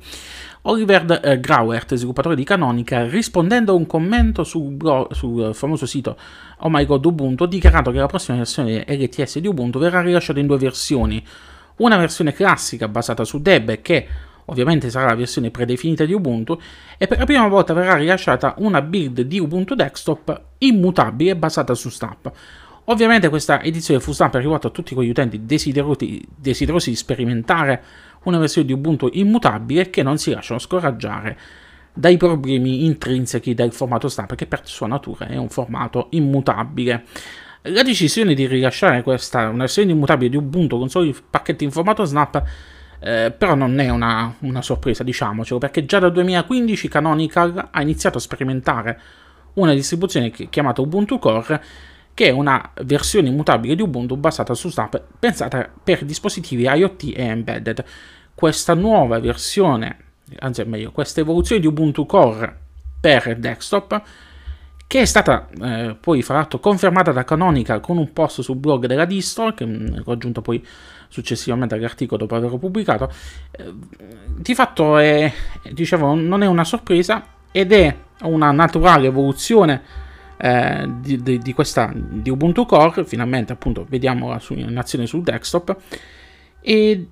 Oliver 0.61 1.19
eh, 1.21 1.41
Grauert, 1.41 1.95
sviluppatore 1.95 2.35
di 2.35 2.45
Canonical, 2.45 3.09
rispondendo 3.09 3.73
a 3.73 3.75
un 3.75 3.85
commento 3.85 4.45
sul, 4.45 4.71
blog, 4.71 5.11
sul 5.11 5.53
famoso 5.53 5.85
sito 5.85 6.17
Oh 6.59 6.69
My 6.69 6.85
God 6.85 7.05
Ubuntu, 7.05 7.43
ha 7.43 7.47
dichiarato 7.47 7.91
che 7.91 7.97
la 7.97 8.05
prossima 8.05 8.37
versione 8.37 8.85
LTS 8.87 9.39
di 9.39 9.47
Ubuntu 9.47 9.77
verrà 9.77 9.99
rilasciata 9.99 10.39
in 10.39 10.47
due 10.47 10.57
versioni. 10.57 11.21
Una 11.77 11.97
versione 11.97 12.31
classica 12.31 12.87
basata 12.87 13.25
su 13.25 13.41
Deb 13.41 13.81
che 13.81 14.07
ovviamente 14.49 14.89
sarà 14.89 15.07
la 15.07 15.15
versione 15.15 15.51
predefinita 15.51 16.05
di 16.05 16.13
Ubuntu, 16.13 16.59
e 16.97 17.07
per 17.07 17.17
la 17.17 17.25
prima 17.25 17.47
volta 17.47 17.73
verrà 17.73 17.95
rilasciata 17.95 18.55
una 18.57 18.81
build 18.81 19.21
di 19.21 19.39
Ubuntu 19.39 19.75
Desktop 19.75 20.41
immutabile 20.57 21.35
basata 21.35 21.73
su 21.73 21.89
Snap. 21.89 22.31
Ovviamente 22.85 23.29
questa 23.29 23.61
edizione 23.61 23.99
fu 23.99 24.11
Snap 24.13 24.35
è 24.35 24.39
rivolta 24.39 24.67
a 24.67 24.71
tutti 24.71 24.95
quegli 24.95 25.09
utenti 25.09 25.45
desiderosi, 25.45 26.27
di 26.39 26.95
sperimentare 26.95 27.83
una 28.23 28.39
versione 28.39 28.65
di 28.65 28.73
Ubuntu 28.73 29.09
immutabile 29.13 29.89
che 29.91 30.01
non 30.01 30.17
si 30.17 30.31
lasciano 30.31 30.59
scoraggiare 30.59 31.37
dai 31.93 32.17
problemi 32.17 32.85
intrinseci 32.85 33.53
del 33.53 33.73
formato 33.73 34.07
Snap, 34.07 34.33
che 34.33 34.47
per 34.47 34.61
sua 34.63 34.87
natura 34.87 35.27
è 35.27 35.37
un 35.37 35.49
formato 35.49 36.07
immutabile. 36.11 37.03
La 37.63 37.83
decisione 37.83 38.33
di 38.33 38.47
rilasciare 38.47 39.03
questa 39.03 39.49
una 39.49 39.59
versione 39.59 39.91
immutabile 39.91 40.29
di 40.29 40.37
Ubuntu 40.37 40.79
con 40.79 40.89
soli 40.89 41.13
pacchetti 41.29 41.65
in 41.65 41.71
formato 41.71 42.05
Snap 42.05 42.41
eh, 42.99 43.33
però 43.35 43.55
non 43.55 43.79
è 43.79 43.89
una, 43.89 44.35
una, 44.39 44.61
sorpresa, 44.61 45.03
diciamocelo, 45.03 45.59
perché 45.59 45.85
già 45.85 45.99
dal 45.99 46.11
2015 46.11 46.87
Canonical 46.87 47.69
ha 47.71 47.81
iniziato 47.81 48.17
a 48.17 48.21
sperimentare 48.21 48.99
una 49.53 49.73
distribuzione 49.73 50.31
chiamata 50.31 50.81
Ubuntu 50.81 51.17
Core, 51.17 51.63
che 52.13 52.27
è 52.27 52.31
una 52.31 52.71
versione 52.83 53.29
immutabile 53.29 53.75
di 53.75 53.81
Ubuntu 53.81 54.17
basata 54.17 54.53
su 54.53 54.69
Snap, 54.69 55.01
pensata 55.17 55.69
per 55.83 56.03
dispositivi 56.03 56.63
IoT 56.63 57.13
e 57.15 57.23
embedded. 57.23 57.83
Questa 58.35 58.73
nuova 58.73 59.19
versione, 59.19 59.97
anzi 60.39 60.63
meglio, 60.63 60.91
questa 60.91 61.21
evoluzione 61.21 61.61
di 61.61 61.67
Ubuntu 61.67 62.05
Core 62.05 62.57
per 62.99 63.37
desktop, 63.37 64.01
che 64.89 65.01
è 65.01 65.05
stata 65.05 65.47
eh, 65.61 65.95
poi 65.99 66.23
fra 66.23 66.37
l'altro 66.37 66.57
confermata 66.57 67.11
da 67.11 67.23
Canonical 67.23 67.79
con 67.79 67.99
un 67.99 68.11
post 68.11 68.41
sul 68.41 68.55
blog 68.55 68.87
della 68.87 69.05
distro, 69.05 69.53
che 69.53 69.63
mm, 69.63 69.99
ho 70.03 70.11
aggiunto 70.11 70.41
poi 70.41 70.65
successivamente 71.07 71.75
all'articolo 71.75 72.21
dopo 72.21 72.33
averlo 72.33 72.57
pubblicato, 72.57 73.07
eh, 73.51 73.71
di 74.35 74.55
fatto 74.55 74.97
è, 74.97 75.31
dicevo, 75.71 76.15
non 76.15 76.41
è 76.41 76.47
una 76.47 76.63
sorpresa 76.63 77.23
ed 77.51 77.71
è 77.71 77.95
una 78.23 78.49
naturale 78.49 79.05
evoluzione 79.05 79.79
eh, 80.37 80.89
di, 81.01 81.21
di, 81.21 81.37
di, 81.37 81.53
questa 81.53 81.93
di 81.93 82.31
Ubuntu 82.31 82.65
Core, 82.65 83.05
finalmente 83.05 83.53
appunto 83.53 83.85
vediamo 83.87 84.29
la 84.29 84.39
sua 84.39 84.55
in 84.55 84.75
azione 84.75 85.05
sul 85.05 85.21
desktop. 85.21 85.77
E 86.61 87.07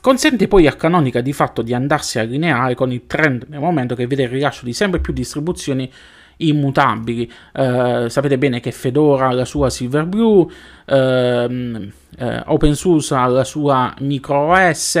consente 0.00 0.46
poi 0.46 0.68
a 0.68 0.74
Canonica 0.74 1.22
di 1.22 1.32
fatto 1.32 1.62
di 1.62 1.74
andarsi 1.74 2.20
a 2.20 2.22
allineare 2.22 2.76
con 2.76 2.92
il 2.92 3.04
trend 3.08 3.46
nel 3.48 3.58
momento 3.58 3.96
che 3.96 4.06
vede 4.06 4.22
il 4.22 4.28
rilascio 4.28 4.64
di 4.64 4.72
sempre 4.72 5.00
più 5.00 5.12
distribuzioni 5.12 5.90
immutabili. 6.38 7.30
Eh, 7.52 8.06
sapete 8.08 8.38
bene 8.38 8.60
che 8.60 8.72
Fedora 8.72 9.28
ha 9.28 9.32
la 9.32 9.44
sua 9.44 9.70
Silverblue, 9.70 10.46
ehm, 10.86 11.92
eh, 12.18 12.42
OpenSUSE 12.46 13.14
ha 13.14 13.26
la 13.26 13.44
sua 13.44 13.94
MicroOS, 13.98 14.96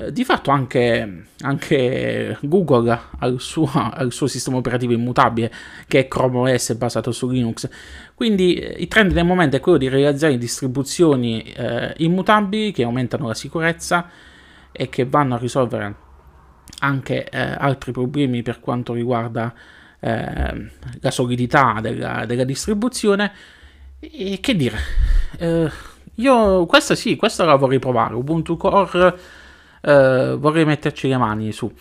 eh, 0.00 0.12
di 0.12 0.24
fatto 0.24 0.50
anche, 0.50 1.24
anche 1.40 2.38
Google 2.42 3.00
ha 3.18 3.26
il, 3.26 3.40
suo, 3.40 3.68
ha 3.72 4.00
il, 4.02 4.12
suo, 4.12 4.26
sistema 4.26 4.56
operativo 4.56 4.92
immutabile 4.92 5.50
che 5.88 6.00
è 6.00 6.08
Chrome 6.08 6.52
OS 6.52 6.74
basato 6.74 7.10
su 7.10 7.28
Linux. 7.28 7.68
Quindi 8.14 8.54
eh, 8.54 8.76
il 8.78 8.88
trend 8.88 9.12
del 9.12 9.24
momento 9.24 9.56
è 9.56 9.60
quello 9.60 9.78
di 9.78 9.88
realizzare 9.88 10.38
distribuzioni 10.38 11.42
eh, 11.42 11.94
immutabili 11.98 12.72
che 12.72 12.84
aumentano 12.84 13.26
la 13.26 13.34
sicurezza 13.34 14.08
e 14.70 14.88
che 14.88 15.04
vanno 15.06 15.34
a 15.34 15.38
risolvere 15.38 16.06
anche 16.80 17.28
eh, 17.28 17.38
altri 17.40 17.90
problemi 17.92 18.42
per 18.42 18.60
quanto 18.60 18.92
riguarda 18.92 19.52
eh, 20.00 20.70
la 21.00 21.10
solidità 21.10 21.78
della, 21.80 22.24
della, 22.26 22.44
distribuzione. 22.44 23.32
E 24.00 24.38
che 24.40 24.54
dire, 24.54 24.78
eh, 25.38 25.70
io 26.14 26.66
questa 26.66 26.94
sì, 26.94 27.16
questa 27.16 27.44
la 27.44 27.56
vorrei 27.56 27.78
provare. 27.78 28.14
Ubuntu 28.14 28.56
Core 28.56 29.18
eh, 29.80 30.36
vorrei 30.38 30.64
metterci 30.64 31.08
le 31.08 31.16
mani 31.16 31.52
su. 31.52 31.72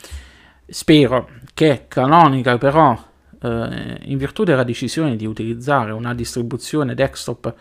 Spero 0.69 1.30
che 1.53 1.86
Canonical 1.88 2.58
però, 2.58 2.97
eh, 3.41 3.97
in 4.01 4.17
virtù 4.17 4.43
della 4.43 4.63
decisione 4.63 5.15
di 5.15 5.25
utilizzare 5.25 5.91
una 5.91 6.13
distribuzione 6.13 6.93
desktop 6.93 7.53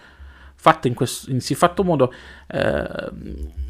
fatta 0.54 0.88
in, 0.88 0.94
questo, 0.94 1.30
in 1.30 1.40
siffatto 1.40 1.84
modo, 1.84 2.12
eh, 2.48 3.10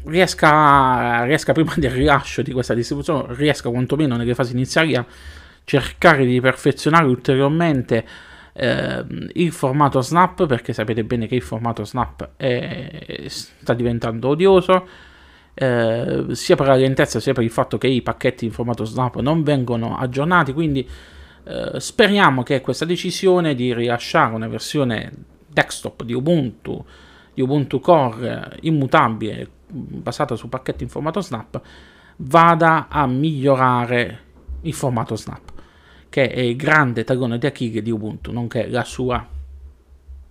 riesca, 0.05 1.23
riesca 1.23 1.53
prima 1.53 1.73
del 1.77 1.91
rilascio 1.91 2.41
di 2.41 2.51
questa 2.51 2.73
distribuzione, 2.73 3.35
riesca 3.35 3.69
quantomeno 3.69 4.15
nelle 4.15 4.33
fasi 4.33 4.53
iniziali 4.53 4.95
a 4.95 5.05
cercare 5.67 6.25
di 6.25 6.39
perfezionare 6.39 7.07
ulteriormente 7.07 8.07
eh, 8.53 9.05
il 9.33 9.51
formato 9.51 9.99
Snap 9.99 10.45
perché 10.45 10.71
sapete 10.71 11.03
bene 11.03 11.27
che 11.27 11.35
il 11.35 11.41
formato 11.41 11.83
Snap 11.83 12.29
è, 12.37 13.25
sta 13.27 13.73
diventando 13.73 14.29
odioso 14.29 14.87
eh, 15.53 16.27
sia 16.31 16.55
per 16.55 16.67
la 16.67 16.75
lentezza 16.75 17.19
sia 17.19 17.33
per 17.33 17.43
il 17.43 17.49
fatto 17.49 17.77
che 17.77 17.87
i 17.87 18.01
pacchetti 18.01 18.45
in 18.45 18.53
formato 18.53 18.85
Snap 18.85 19.19
non 19.19 19.43
vengono 19.43 19.97
aggiornati 19.97 20.53
quindi 20.53 20.87
eh, 21.43 21.77
speriamo 21.81 22.43
che 22.43 22.61
questa 22.61 22.85
decisione 22.85 23.53
di 23.53 23.73
rilasciare 23.73 24.33
una 24.33 24.47
versione 24.47 25.11
desktop 25.47 26.03
di 26.03 26.13
Ubuntu 26.13 26.81
di 27.33 27.41
Ubuntu 27.41 27.81
Core 27.81 28.55
immutabile 28.61 29.49
basata 29.67 30.37
su 30.37 30.47
pacchetti 30.47 30.83
in 30.83 30.89
formato 30.89 31.19
Snap 31.19 31.59
vada 32.15 32.87
a 32.87 33.05
migliorare 33.05 34.19
il 34.61 34.73
formato 34.73 35.17
Snap 35.17 35.46
che 36.09 36.29
è 36.29 36.39
il 36.39 36.55
grande 36.55 37.03
tallone 37.03 37.37
di 37.37 37.45
Achille 37.45 37.81
di 37.81 37.91
Ubuntu, 37.91 38.31
nonché 38.31 38.67
la 38.67 38.83
sua, 38.83 39.25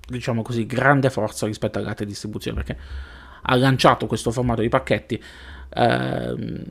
diciamo 0.08 0.42
così, 0.42 0.66
grande 0.66 1.10
forza 1.10 1.46
rispetto 1.46 1.78
alle 1.78 1.88
altre 1.88 2.06
distribuzioni, 2.06 2.56
perché 2.56 2.76
ha 3.42 3.56
lanciato 3.56 4.06
questo 4.06 4.30
formato 4.30 4.62
di 4.62 4.68
pacchetti, 4.68 5.22
ehm, 5.70 6.64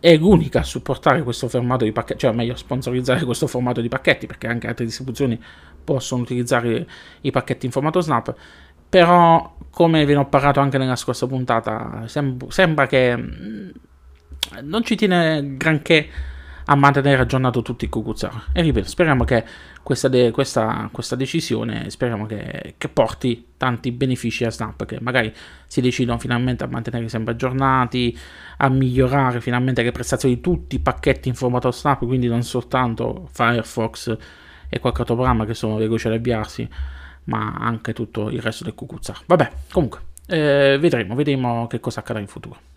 è 0.00 0.16
l'unica 0.16 0.60
a 0.60 0.64
supportare 0.64 1.22
questo 1.22 1.48
formato 1.48 1.84
di 1.84 1.92
pacchetti, 1.92 2.20
cioè 2.20 2.32
meglio 2.32 2.56
sponsorizzare 2.56 3.24
questo 3.24 3.46
formato 3.46 3.80
di 3.80 3.88
pacchetti, 3.88 4.26
perché 4.26 4.46
anche 4.46 4.66
altre 4.66 4.84
distribuzioni 4.84 5.40
possono 5.84 6.22
utilizzare 6.22 6.86
i 7.22 7.30
pacchetti 7.30 7.66
in 7.66 7.72
formato 7.72 8.00
Snap, 8.00 8.34
però 8.88 9.56
come 9.70 10.04
ve 10.04 10.12
ne 10.12 10.18
ho 10.18 10.26
parlato 10.26 10.60
anche 10.60 10.76
nella 10.76 10.96
scorsa 10.96 11.26
puntata, 11.26 12.02
sem- 12.06 12.46
sembra 12.48 12.86
che 12.86 13.16
mm, 13.16 13.70
non 14.62 14.82
ci 14.84 14.96
tiene 14.96 15.56
granché 15.56 16.08
a 16.72 16.74
mantenere 16.74 17.20
aggiornato 17.20 17.60
tutti 17.60 17.84
i 17.84 17.88
Kukuzzar. 17.90 18.46
E 18.52 18.62
ripeto, 18.62 18.88
speriamo 18.88 19.24
che 19.24 19.44
questa, 19.82 20.08
de- 20.08 20.30
questa, 20.30 20.88
questa 20.90 21.16
decisione 21.16 21.90
speriamo 21.90 22.24
che, 22.24 22.74
che, 22.78 22.88
porti 22.88 23.48
tanti 23.58 23.92
benefici 23.92 24.44
a 24.44 24.50
Snap, 24.50 24.86
che 24.86 24.98
magari 25.00 25.32
si 25.66 25.82
decidono 25.82 26.18
finalmente 26.18 26.64
a 26.64 26.68
mantenere 26.68 27.08
sempre 27.08 27.34
aggiornati, 27.34 28.18
a 28.56 28.70
migliorare 28.70 29.42
finalmente 29.42 29.82
le 29.82 29.92
prestazioni 29.92 30.36
di 30.36 30.40
tutti 30.40 30.76
i 30.76 30.80
pacchetti 30.80 31.28
in 31.28 31.34
formato 31.34 31.70
Snap, 31.70 32.06
quindi 32.06 32.26
non 32.26 32.42
soltanto 32.42 33.28
Firefox 33.32 34.16
e 34.70 34.80
qualche 34.80 35.00
altro 35.00 35.14
programma 35.14 35.44
che 35.44 35.52
sono 35.52 35.76
veloci 35.76 36.06
ad 36.06 36.14
avviarsi, 36.14 36.66
ma 37.24 37.54
anche 37.58 37.92
tutto 37.92 38.30
il 38.30 38.40
resto 38.40 38.64
del 38.64 38.74
Kukuzzar. 38.74 39.20
Vabbè, 39.26 39.50
comunque, 39.70 40.00
eh, 40.26 40.78
vedremo, 40.80 41.14
vedremo 41.14 41.66
che 41.66 41.80
cosa 41.80 42.00
accadrà 42.00 42.22
in 42.22 42.28
futuro. 42.28 42.70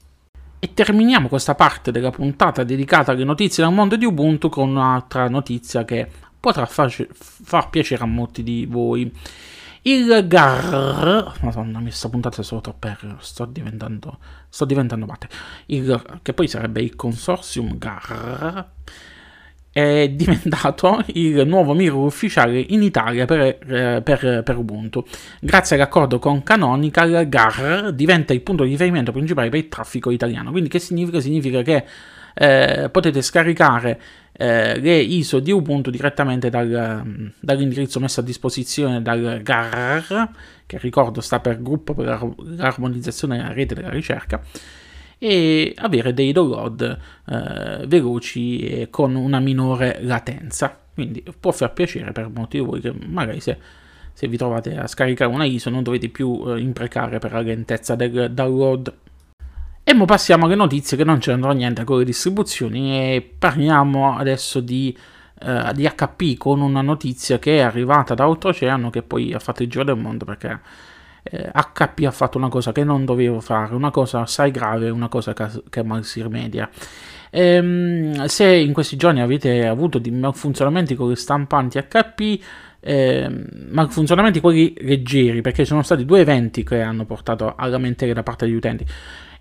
E 0.65 0.73
terminiamo 0.73 1.27
questa 1.27 1.53
parte 1.53 1.91
della 1.91 2.09
puntata 2.09 2.63
dedicata 2.63 3.11
alle 3.11 3.23
notizie 3.23 3.61
dal 3.63 3.71
mondo 3.71 3.97
di 3.97 4.05
Ubuntu 4.05 4.49
con 4.49 4.69
un'altra 4.69 5.29
notizia 5.29 5.85
che 5.85 6.09
potrà 6.39 6.65
far, 6.65 6.91
far 7.11 7.69
piacere 7.69 8.01
a 8.01 8.07
molti 8.07 8.41
di 8.41 8.65
voi. 8.67 9.13
Il 9.83 10.25
GAR, 10.27 11.37
madonna, 11.41 11.79
questa 11.81 12.09
puntata 12.09 12.41
è 12.41 12.43
solo 12.43 12.61
troppo 12.61 12.87
R, 12.87 13.15
sto 13.19 13.45
diventando, 13.45 14.17
sto 14.49 14.65
diventando 14.65 15.05
mate. 15.05 15.29
Il, 15.67 16.19
che 16.23 16.33
poi 16.33 16.47
sarebbe 16.47 16.81
il 16.81 16.95
consortium 16.95 17.77
GAR 17.77 18.67
è 19.75 20.07
diventato 20.07 21.03
il 21.07 21.45
nuovo 21.45 21.73
mirror 21.73 22.05
ufficiale 22.05 22.63
in 22.69 22.81
Italia 22.81 23.25
per, 23.25 23.41
eh, 23.41 24.01
per, 24.01 24.41
per, 24.41 24.55
Ubuntu. 24.55 25.03
Grazie 25.41 25.75
all'accordo 25.75 26.17
con 26.17 26.43
Canonical, 26.43 27.27
GAR 27.27 27.91
diventa 27.91 28.31
il 28.31 28.39
punto 28.39 28.63
di 28.63 28.69
riferimento 28.69 29.11
principale 29.11 29.49
per 29.49 29.59
il 29.59 29.67
traffico 29.67 30.11
italiano. 30.11 30.51
Quindi 30.51 30.69
che 30.69 30.79
significa? 30.79 31.19
Significa 31.19 31.61
che 31.61 31.83
eh, 32.35 32.87
potete 32.89 33.21
scaricare 33.21 33.99
eh, 34.31 34.79
le 34.79 34.97
ISO 34.97 35.39
di 35.39 35.51
Ubuntu 35.51 35.89
direttamente 35.89 36.49
dal, 36.49 37.33
dall'indirizzo 37.37 37.99
messo 37.99 38.21
a 38.21 38.23
disposizione 38.23 39.01
dal 39.01 39.41
GAR, 39.43 40.29
che 40.65 40.77
ricordo 40.77 41.19
sta 41.19 41.41
per 41.41 41.61
Gruppo 41.61 41.93
per 41.93 42.33
l'armonizzazione 42.45 43.35
della 43.35 43.51
rete 43.51 43.75
della 43.75 43.89
ricerca, 43.89 44.41
e 45.17 45.73
avere 45.77 46.13
dei 46.13 46.31
download 46.31 46.99
eh, 47.27 47.85
veloci 47.87 48.59
e 48.59 48.89
con 48.89 49.15
una 49.15 49.39
minore 49.39 49.99
latenza. 50.01 50.77
Quindi 50.93 51.23
può 51.39 51.51
far 51.51 51.73
piacere 51.73 52.11
per 52.11 52.29
molti 52.29 52.57
di 52.59 52.65
voi 52.65 52.79
che 52.79 52.93
magari 53.07 53.39
se, 53.41 53.57
se 54.13 54.27
vi 54.27 54.37
trovate 54.37 54.77
a 54.77 54.87
scaricare 54.87 55.31
una 55.31 55.45
ISO 55.45 55.69
non 55.69 55.83
dovete 55.83 56.09
più 56.09 56.41
eh, 56.47 56.59
imprecare 56.59 57.19
per 57.19 57.33
la 57.33 57.41
lentezza 57.41 57.95
del 57.95 58.31
download. 58.31 58.93
E 59.87 59.93
ora 59.93 60.05
passiamo 60.05 60.45
alle 60.45 60.55
notizie 60.55 60.97
che 60.97 61.03
non 61.03 61.19
c'entrano 61.19 61.53
niente 61.53 61.83
con 61.83 61.99
le 61.99 62.05
distribuzioni 62.05 62.97
e 62.97 63.35
parliamo 63.37 64.17
adesso 64.17 64.59
di, 64.59 64.97
uh, 65.41 65.71
di, 65.73 65.87
HP 65.87 66.37
con 66.37 66.59
una 66.61 66.81
notizia 66.81 67.37
che 67.37 67.57
è 67.57 67.61
arrivata 67.61 68.15
da 68.15 68.27
oltreoceano 68.27 68.89
che 68.89 69.03
poi 69.03 69.31
ha 69.31 69.37
fatto 69.37 69.61
il 69.61 69.69
giro 69.69 69.83
del 69.83 69.95
mondo 69.95 70.25
perché 70.25 70.59
eh, 71.27 71.49
HP 71.51 72.03
ha 72.05 72.11
fatto 72.11 72.37
una 72.37 72.49
cosa 72.49 72.71
che 72.71 72.83
non 72.83 73.03
dovevo 73.03 73.39
fare, 73.39 73.73
una 73.73 73.89
cosa 73.89 74.21
assai 74.21 74.51
grave, 74.51 74.89
una 74.89 75.07
cosa 75.09 75.33
che, 75.33 75.47
che 75.69 75.83
mal 75.83 76.03
si 76.05 76.21
rimedia. 76.21 76.69
Ehm, 77.31 78.25
se 78.25 78.55
in 78.55 78.71
questi 78.73 78.95
giorni 78.95 79.21
avete 79.21 79.65
avuto 79.65 79.97
dei 79.97 80.11
malfunzionamenti 80.11 80.95
con 80.95 81.09
le 81.09 81.15
stampanti 81.15 81.79
HP, 81.79 82.39
eh, 82.79 83.29
malfunzionamenti 83.71 84.39
quelli 84.39 84.73
leggeri, 84.77 85.41
perché 85.41 85.65
sono 85.65 85.81
stati 85.81 86.05
due 86.05 86.19
eventi 86.19 86.63
che 86.63 86.81
hanno 86.81 87.05
portato 87.05 87.55
a 87.55 87.65
lamentele 87.65 88.13
da 88.13 88.21
parte 88.21 88.45
degli 88.45 88.55
utenti. 88.55 88.85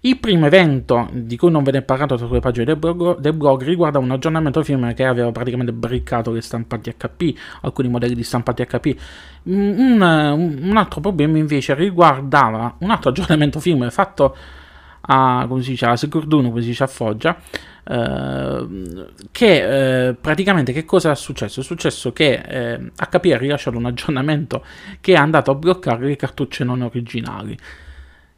Il 0.06 0.18
primo 0.18 0.44
evento 0.44 1.08
di 1.12 1.34
cui 1.38 1.50
non 1.50 1.62
ve 1.62 1.72
ne 1.72 1.78
è 1.78 1.82
parlato 1.82 2.18
sulle 2.18 2.38
pagine 2.38 2.66
del 2.66 2.76
blog, 2.76 3.20
del 3.20 3.32
blog 3.32 3.62
riguarda 3.62 3.98
un 3.98 4.10
aggiornamento 4.10 4.62
firmware 4.62 4.92
che 4.92 5.06
aveva 5.06 5.32
praticamente 5.32 5.72
briccato 5.72 6.30
le 6.30 6.42
stampanti 6.42 6.94
HP, 6.94 7.34
alcuni 7.62 7.88
modelli 7.88 8.14
di 8.14 8.22
stampanti 8.22 8.66
HP. 8.66 8.96
Un, 9.44 9.98
un 10.02 10.76
altro 10.76 11.00
problema 11.00 11.38
invece 11.38 11.72
riguardava 11.72 12.76
un 12.80 12.90
altro 12.90 13.08
aggiornamento 13.16 13.60
firmware 13.60 13.90
fatto 13.90 14.36
a, 15.06 15.46
come 15.48 15.62
si 15.62 15.70
dice, 15.70 15.86
a 15.86 15.96
Securduno, 15.96 16.50
come 16.50 16.60
si 16.60 16.68
dice 16.68 16.84
a 16.84 16.86
Foggia, 16.86 17.38
eh, 17.84 18.66
che 19.32 20.08
eh, 20.08 20.14
praticamente 20.14 20.74
che 20.74 20.84
cosa 20.84 21.12
è 21.12 21.16
successo? 21.16 21.60
È 21.60 21.64
successo 21.64 22.12
che 22.12 22.42
eh, 22.46 22.90
HP 22.94 23.30
ha 23.32 23.38
rilasciato 23.38 23.78
un 23.78 23.86
aggiornamento 23.86 24.66
che 25.00 25.14
è 25.14 25.16
andato 25.16 25.50
a 25.50 25.54
bloccare 25.54 26.04
le 26.04 26.16
cartucce 26.16 26.62
non 26.62 26.82
originali. 26.82 27.56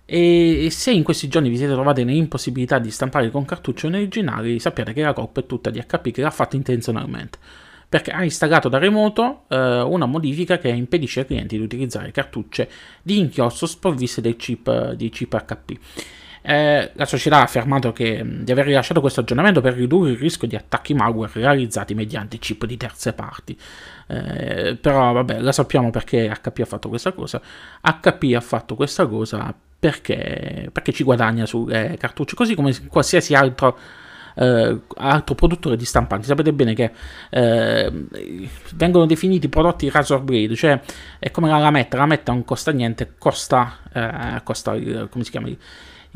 E 0.09 0.69
se 0.71 0.93
in 0.93 1.03
questi 1.03 1.27
giorni 1.27 1.49
vi 1.49 1.57
siete 1.57 1.73
trovati 1.73 2.05
nell'impossibilità 2.05 2.79
di 2.79 2.93
stampare 2.93 3.29
con 3.29 3.45
cartucce 3.45 3.89
originali, 3.89 4.61
sappiate 4.61 4.93
che 4.93 5.03
la 5.03 5.13
colpa 5.13 5.41
è 5.41 5.47
tutta 5.47 5.69
di 5.69 5.83
HP 5.85 6.13
che 6.13 6.23
l'ha 6.23 6.31
fatto 6.31 6.55
intenzionalmente. 6.55 7.39
Perché 7.89 8.13
ha 8.13 8.23
installato 8.23 8.69
da 8.69 8.79
remoto 8.79 9.45
eh, 9.49 9.81
una 9.81 10.07
modifica 10.07 10.59
che 10.59 10.69
impedisce 10.69 11.21
ai 11.21 11.27
clienti 11.27 11.57
di 11.57 11.63
utilizzare 11.63 12.13
cartucce 12.13 12.69
di 13.03 13.19
inchiostro 13.19 13.67
sprovviste 13.67 14.21
del 14.21 14.37
chip, 14.37 14.93
di 14.93 15.09
chip 15.09 15.45
HP. 15.45 15.79
Eh, 16.43 16.91
la 16.95 17.05
società 17.07 17.39
ha 17.39 17.43
affermato 17.43 17.93
che, 17.93 18.25
di 18.25 18.53
aver 18.53 18.67
rilasciato 18.67 19.01
questo 19.01 19.19
aggiornamento 19.21 19.61
per 19.61 19.75
ridurre 19.75 20.13
il 20.13 20.17
rischio 20.17 20.47
di 20.47 20.55
attacchi 20.55 20.95
malware 20.95 21.33
realizzati 21.35 21.95
mediante 21.95 22.39
chip 22.39 22.65
di 22.67 22.77
terze 22.77 23.13
parti. 23.13 23.59
Eh, 24.07 24.77
però 24.81 25.13
vabbè, 25.13 25.41
la 25.41 25.51
sappiamo 25.51 25.91
perché 25.91 26.29
HP 26.29 26.61
ha 26.61 26.65
fatto 26.65 26.89
questa 26.89 27.11
cosa. 27.11 27.41
HP 27.83 28.33
ha 28.37 28.41
fatto 28.41 28.77
questa 28.77 29.07
cosa 29.09 29.53
perché, 29.79 30.69
perché 30.73 30.93
ci 30.93 31.05
guadagna 31.05 31.47
sulle 31.47 31.97
cartucce, 31.99 32.35
così 32.35 32.55
come 32.55 32.75
qualsiasi 32.89 33.35
altro, 33.35 33.79
eh, 34.37 34.81
altro 34.97 35.35
produttore 35.35 35.77
di 35.77 35.85
stampanti. 35.85 36.27
Sapete 36.27 36.53
bene 36.53 36.75
che 36.75 36.93
eh, 37.31 37.93
vengono 38.75 39.07
definiti 39.07 39.49
prodotti 39.49 39.91
razor 39.91 40.23
blade, 40.23 40.55
cioè 40.55 40.81
è 41.19 41.31
come 41.31 41.49
la 41.49 41.59
lametta, 41.59 41.97
la 41.97 42.03
lametta 42.03 42.33
non 42.33 42.45
costa 42.45 42.73
niente, 42.73 43.15
costa, 43.19 43.79
eh, 43.93 44.41
costa 44.43 44.73
come 44.73 45.25
si 45.25 45.31
chiama? 45.31 45.49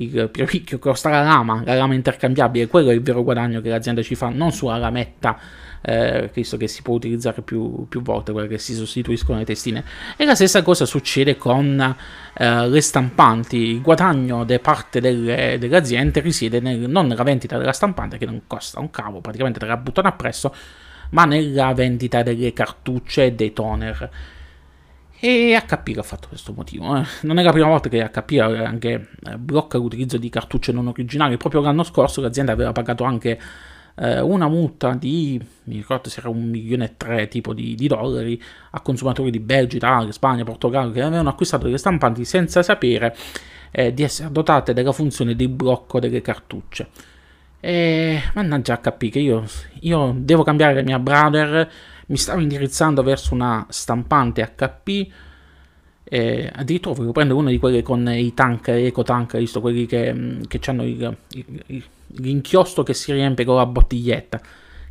il 0.00 0.30
più 0.30 0.46
ricchio 0.46 0.78
costa 0.78 1.10
la 1.10 1.22
lama, 1.22 1.62
la 1.64 1.74
lama 1.74 1.94
intercambiabile, 1.94 2.68
quello 2.68 2.90
è 2.90 2.94
il 2.94 3.02
vero 3.02 3.22
guadagno 3.22 3.60
che 3.60 3.68
l'azienda 3.68 4.02
ci 4.02 4.14
fa, 4.14 4.30
non 4.30 4.50
sulla 4.50 4.78
lametta 4.78 5.38
eh, 5.82 6.30
visto 6.32 6.56
che 6.56 6.68
si 6.68 6.82
può 6.82 6.94
utilizzare 6.94 7.42
più, 7.42 7.86
più, 7.88 8.02
volte, 8.02 8.32
quelle 8.32 8.48
che 8.48 8.58
si 8.58 8.74
sostituiscono 8.74 9.38
le 9.38 9.44
testine. 9.44 9.84
E 10.16 10.24
la 10.24 10.34
stessa 10.34 10.62
cosa 10.62 10.84
succede 10.84 11.36
con 11.36 11.96
eh, 12.34 12.68
le 12.68 12.80
stampanti, 12.80 13.56
il 13.56 13.80
guadagno 13.80 14.44
da 14.44 14.58
parte 14.58 15.00
delle, 15.00 15.56
delle 15.58 16.12
risiede 16.20 16.60
nel, 16.60 16.88
non 16.88 17.06
nella 17.06 17.22
vendita 17.22 17.58
della 17.58 17.72
stampante, 17.72 18.18
che 18.18 18.26
non 18.26 18.42
costa 18.46 18.80
un 18.80 18.90
cavo, 18.90 19.20
praticamente 19.20 19.58
te 19.58 19.66
la 19.66 19.76
buttano 19.76 20.08
appresso, 20.08 20.54
ma 21.10 21.24
nella 21.24 21.72
vendita 21.72 22.22
delle 22.22 22.52
cartucce 22.52 23.26
e 23.26 23.32
dei 23.32 23.52
toner. 23.52 24.10
E 25.22 25.62
HP 25.66 25.98
ha 25.98 26.02
fatto 26.02 26.28
questo 26.28 26.54
motivo. 26.54 26.96
Eh. 26.96 27.04
Non 27.22 27.38
è 27.38 27.42
la 27.42 27.52
prima 27.52 27.66
volta 27.66 27.90
che 27.90 28.08
HP 28.10 28.38
anche 28.40 29.08
eh, 29.22 29.36
blocca 29.36 29.76
l'utilizzo 29.76 30.16
di 30.16 30.30
cartucce 30.30 30.72
non 30.72 30.86
originali. 30.86 31.36
Proprio 31.36 31.60
l'anno 31.60 31.82
scorso 31.82 32.22
l'azienda 32.22 32.52
aveva 32.52 32.72
pagato 32.72 33.04
anche 33.04 33.38
eh, 34.00 34.20
una 34.20 34.48
multa 34.48 34.94
di, 34.94 35.40
mi 35.64 35.76
ricordo 35.76 36.08
se 36.08 36.20
era 36.20 36.30
un 36.30 36.48
milione 36.48 36.84
e 36.86 36.94
tre 36.96 37.28
tipo 37.28 37.52
di, 37.52 37.74
di, 37.74 37.86
dollari 37.86 38.40
a 38.70 38.80
consumatori 38.80 39.30
di 39.30 39.40
Belgio, 39.40 39.76
Italia, 39.76 40.10
Spagna, 40.10 40.42
Portogallo 40.42 40.90
che 40.90 41.02
avevano 41.02 41.28
acquistato 41.28 41.66
delle 41.66 41.76
stampanti 41.76 42.24
senza 42.24 42.62
sapere 42.62 43.14
eh, 43.70 43.92
di 43.92 44.02
essere 44.02 44.32
dotate 44.32 44.72
della 44.72 44.92
funzione 44.92 45.36
di 45.36 45.48
blocco 45.48 46.00
delle 46.00 46.22
cartucce. 46.22 46.88
E 47.60 48.22
mannaggia 48.34 48.80
HP 48.80 49.10
che 49.10 49.18
io, 49.18 49.44
io 49.80 50.14
devo 50.16 50.42
cambiare 50.44 50.74
la 50.74 50.82
mia 50.82 50.98
brother, 50.98 51.70
mi 52.06 52.16
stavo 52.16 52.40
indirizzando 52.40 53.02
verso 53.02 53.34
una 53.34 53.66
stampante 53.68 54.54
HP 54.56 55.08
eh, 56.12 56.50
addirittura 56.52 56.94
volevo 56.94 57.12
prendere 57.12 57.38
una 57.38 57.50
di 57.50 57.58
quelle 57.58 57.82
con 57.82 58.08
i 58.08 58.34
tank, 58.34 58.66
eco 58.68 59.04
tank, 59.04 59.38
visto 59.38 59.60
quelli 59.60 59.86
che, 59.86 60.40
che 60.48 60.60
hanno 60.66 60.82
il, 60.82 61.16
il, 61.66 61.84
l'inchiostro 62.16 62.82
che 62.82 62.94
si 62.94 63.12
riempie 63.12 63.44
con 63.44 63.56
la 63.56 63.66
bottiglietta, 63.66 64.40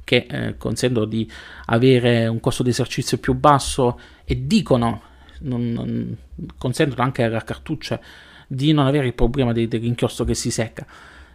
che 0.04 0.26
eh, 0.30 0.58
consentono 0.58 1.06
di 1.06 1.30
avere 1.66 2.28
un 2.28 2.40
costo 2.40 2.64
di 2.64 2.70
esercizio 2.70 3.18
più 3.18 3.34
basso 3.34 4.00
e 4.26 4.48
dicono, 4.48 5.02
non, 5.40 5.72
non, 5.72 6.18
consentono 6.58 7.04
anche 7.04 7.24
alla 7.24 7.44
cartuccia 7.44 8.00
di 8.48 8.72
non 8.72 8.88
avere 8.88 9.08
il 9.08 9.14
problema 9.14 9.54
di, 9.54 9.68
dell'inchiostro 9.68 10.26
che 10.26 10.34
si 10.34 10.52
secca. 10.52 10.86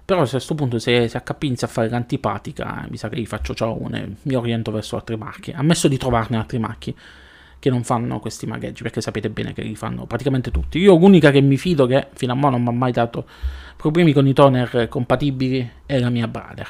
Però 0.04 0.20
a 0.20 0.28
questo 0.28 0.54
punto 0.54 0.78
se, 0.78 1.08
se 1.08 1.22
HP 1.22 1.44
inizia 1.44 1.66
a 1.66 1.70
fare 1.70 1.88
l'antipatica, 1.88 2.86
mi 2.90 2.96
sa 2.96 3.08
che 3.08 3.18
gli 3.18 3.26
faccio 3.26 3.54
ciao, 3.54 3.80
mi 3.80 4.34
oriento 4.34 4.70
verso 4.70 4.96
altri 4.96 5.16
marchi, 5.16 5.50
ammesso 5.52 5.88
di 5.88 5.96
trovarne 5.96 6.36
altri 6.36 6.58
marchi 6.58 6.94
che 7.64 7.70
non 7.70 7.82
fanno 7.82 8.20
questi 8.20 8.44
magheggi, 8.44 8.82
perché 8.82 9.00
sapete 9.00 9.30
bene 9.30 9.54
che 9.54 9.62
li 9.62 9.74
fanno 9.74 10.04
praticamente 10.04 10.50
tutti. 10.50 10.78
Io 10.78 10.98
l'unica 10.98 11.30
che 11.30 11.40
mi 11.40 11.56
fido 11.56 11.86
che 11.86 12.08
fino 12.12 12.34
a 12.34 12.36
ora 12.36 12.50
non 12.50 12.62
mi 12.62 12.68
ha 12.68 12.72
mai 12.72 12.92
dato 12.92 13.26
problemi 13.74 14.12
con 14.12 14.26
i 14.26 14.34
toner 14.34 14.86
compatibili 14.90 15.70
è 15.86 15.98
la 15.98 16.10
mia 16.10 16.28
Brother. 16.28 16.68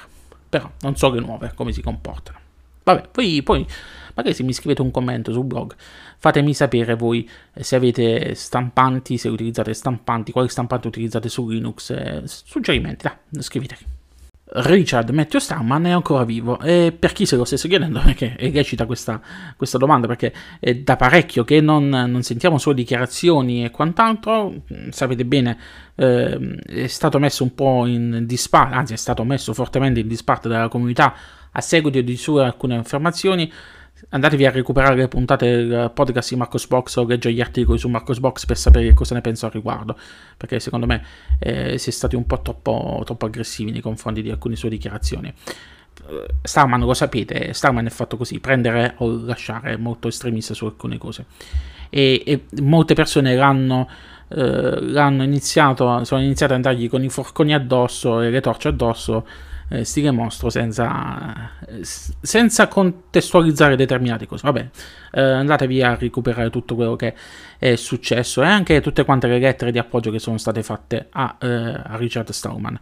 Però 0.49 0.71
non 0.83 0.95
so 0.95 1.11
le 1.11 1.19
nuove 1.19 1.51
come 1.57 1.73
si 1.73 1.83
comportano. 1.83 2.39
Vabbè, 2.85 3.09
poi, 3.11 3.43
poi 3.43 3.67
magari 4.15 4.37
se 4.37 4.45
mi 4.45 4.53
scrivete 4.53 4.83
un 4.83 4.93
commento 4.93 5.33
sul 5.33 5.47
blog, 5.47 5.75
fatemi 6.19 6.55
sapere 6.55 6.95
voi 6.95 7.29
eh, 7.55 7.65
se 7.65 7.75
avete 7.75 8.37
stampanti, 8.37 9.19
se 9.19 9.29
utilizzate 9.29 9.75
stampanti, 9.75 10.31
quali 10.31 10.49
stampanti 10.49 10.87
utilizzate 10.87 11.29
su 11.29 11.49
Linux, 11.49 11.91
eh, 11.91 12.23
suggerimenti, 12.25 13.09
dai, 13.09 13.43
scriveteli. 13.43 13.85
Richard 14.57 15.11
Matthew 15.11 15.41
Starman 15.41 15.87
è 15.87 15.91
ancora 15.91 16.25
vivo. 16.25 16.61
E 16.61 16.95
per 16.97 17.13
chi 17.13 17.27
se 17.27 17.37
lo 17.37 17.45
stesse 17.45 17.69
chiedendo 17.69 18.01
perché 18.05 18.37
è 18.37 18.51
lecita 18.51 18.87
questa, 18.87 19.21
questa 19.57 19.79
domanda 19.79 20.07
perché 20.07 20.33
è 20.61 20.75
da 20.77 20.97
parecchio 20.97 21.43
che 21.45 21.61
non, 21.61 21.89
non, 21.89 22.23
sentiamo 22.23 22.59
sue 22.59 22.75
dichiarazioni 22.75 23.65
e 23.65 23.71
quant'altro 23.71 24.63
sapete 24.91 25.25
bene 25.25 25.59
eh, 25.97 26.59
è 26.67 26.87
stato 26.87 27.19
messo 27.19 27.43
un 27.43 27.55
po' 27.55 27.87
in 27.87 28.25
disparte 28.27 28.75
anzi 28.75 28.93
è 28.95 28.97
stato 28.97 29.25
messo 29.25 29.53
fortemente 29.55 30.01
in 30.01 30.09
disparte 30.09 30.49
dalla 30.49 30.69
comunità 30.69 31.15
a 31.51 31.61
seguito 31.61 32.01
di 32.01 32.17
sue 32.17 32.45
alcune 32.45 32.77
affermazioni 32.77 33.51
andatevi 34.09 34.45
a 34.47 34.51
recuperare 34.51 34.97
le 34.97 35.09
puntate 35.09 35.67
del 35.67 35.91
podcast 35.93 36.31
di 36.31 36.37
Marcos 36.37 36.67
Box 36.67 36.97
o 36.97 37.05
leggere 37.05 37.35
gli 37.35 37.41
articoli 37.41 37.79
su 37.79 37.89
Marcos 37.89 38.19
Box 38.19 38.45
per 38.47 38.57
sapere 38.57 38.93
cosa 38.95 39.15
ne 39.15 39.21
penso 39.21 39.47
al 39.47 39.53
riguardo, 39.53 39.97
perché 40.37 40.61
secondo 40.61 40.87
me 40.87 41.05
eh, 41.39 41.79
si 41.79 41.91
è 41.91 41.93
stati 41.93 42.17
un 42.17 42.27
po' 42.27 42.41
troppo, 42.43 43.03
troppo, 43.05 43.27
aggressivi 43.27 43.71
nei 43.71 43.81
confronti 43.81 44.23
di 44.23 44.31
alcune 44.31 44.57
sue 44.57 44.69
dichiarazioni. 44.69 45.33
Eh, 46.09 46.27
Starman 46.43 46.81
lo 46.81 46.95
sapete, 46.95 47.53
Starman 47.53 47.87
è 47.87 47.91
fatto 47.91 48.17
così, 48.17 48.41
prendere 48.41 48.95
o 48.99 49.25
lasciare, 49.25 49.77
molto 49.77 50.09
estremista 50.09 50.55
su 50.55 50.67
alcune 50.67 50.99
cose. 50.99 51.27
E, 51.89 52.23
e 52.27 52.45
molte 52.63 52.95
persone 52.95 53.37
l'hanno, 53.37 53.89
eh, 54.29 54.81
l'hanno 54.81 55.23
iniziato, 55.23 56.05
sono 56.05 56.21
iniziate 56.21 56.53
ad 56.53 56.65
andargli 56.65 56.89
con 56.89 57.03
i 57.05 57.09
forconi 57.09 57.55
addosso 57.55 58.21
e 58.21 58.31
le 58.31 58.41
torce 58.41 58.69
addosso 58.69 59.27
eh, 59.69 59.85
stile 59.85 60.11
mostro 60.11 60.51
senza, 60.51 61.51
senza 61.81 62.69
contestualizzare 62.69 63.77
determinate 63.77 64.27
cose. 64.27 64.43
Vabbè, 64.45 64.69
eh, 65.13 65.21
andatevi 65.21 65.83
a 65.83 65.95
recuperare 65.95 66.51
tutto 66.51 66.75
quello 66.75 66.97
che 66.97 67.15
è 67.59 67.75
successo 67.77 68.43
e 68.43 68.47
anche 68.47 68.81
tutte 68.81 69.05
quante 69.05 69.27
le 69.27 69.39
lettere 69.39 69.73
di 69.73 69.79
appoggio 69.79 70.11
che 70.11 70.19
sono 70.19 70.39
state 70.39 70.63
fatte 70.63 71.09
a, 71.11 71.37
eh, 71.41 71.47
a 71.47 71.97
Richard 71.97 72.31
Stallman, 72.31 72.79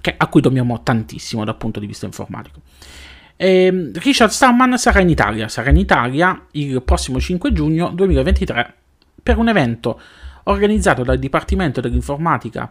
che, 0.00 0.14
a 0.16 0.26
cui 0.28 0.40
dobbiamo 0.40 0.82
tantissimo 0.82 1.44
dal 1.44 1.56
punto 1.56 1.80
di 1.80 1.86
vista 1.86 2.06
informatico. 2.06 2.60
E 3.36 3.90
Richard 3.94 4.30
Stallman 4.30 4.78
sarà 4.78 5.00
in 5.00 5.10
Italia, 5.10 5.48
sarà 5.48 5.68
in 5.68 5.76
Italia 5.76 6.46
il 6.52 6.82
prossimo 6.82 7.20
5 7.20 7.52
giugno 7.52 7.90
2023 7.90 8.74
per 9.22 9.36
un 9.36 9.48
evento 9.48 10.00
organizzato 10.48 11.02
dal 11.02 11.18
Dipartimento 11.18 11.80
dell'Informatica 11.80 12.70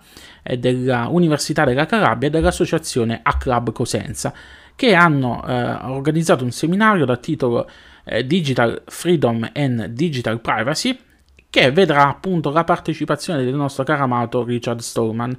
dell'Università 0.58 1.64
della 1.66 1.86
Calabria 1.86 2.30
e 2.30 2.32
dall'associazione 2.32 3.20
A 3.24 3.38
Club 3.38 3.72
Cosenza, 3.72 4.34
che 4.76 4.94
hanno 4.94 5.46
eh, 5.46 5.54
organizzato 5.84 6.44
un 6.44 6.52
seminario 6.52 7.06
dal 7.06 7.20
titolo 7.20 7.70
eh, 8.04 8.26
Digital 8.26 8.84
Freedom 8.86 9.50
and 9.54 9.86
Digital 9.88 10.40
Privacy, 10.42 10.98
che 11.50 11.72
vedrà 11.72 12.08
appunto 12.08 12.52
la 12.52 12.64
partecipazione 12.64 13.44
del 13.44 13.56
nostro 13.56 13.84
caro 13.84 14.04
amato 14.04 14.44
Richard 14.44 14.80
Stallman, 14.80 15.38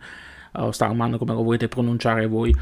o 0.53 0.71
Stallman 0.71 1.19
come 1.19 1.35
lo 1.35 1.43
volete 1.43 1.69
pronunciare 1.69 2.27
voi. 2.27 2.55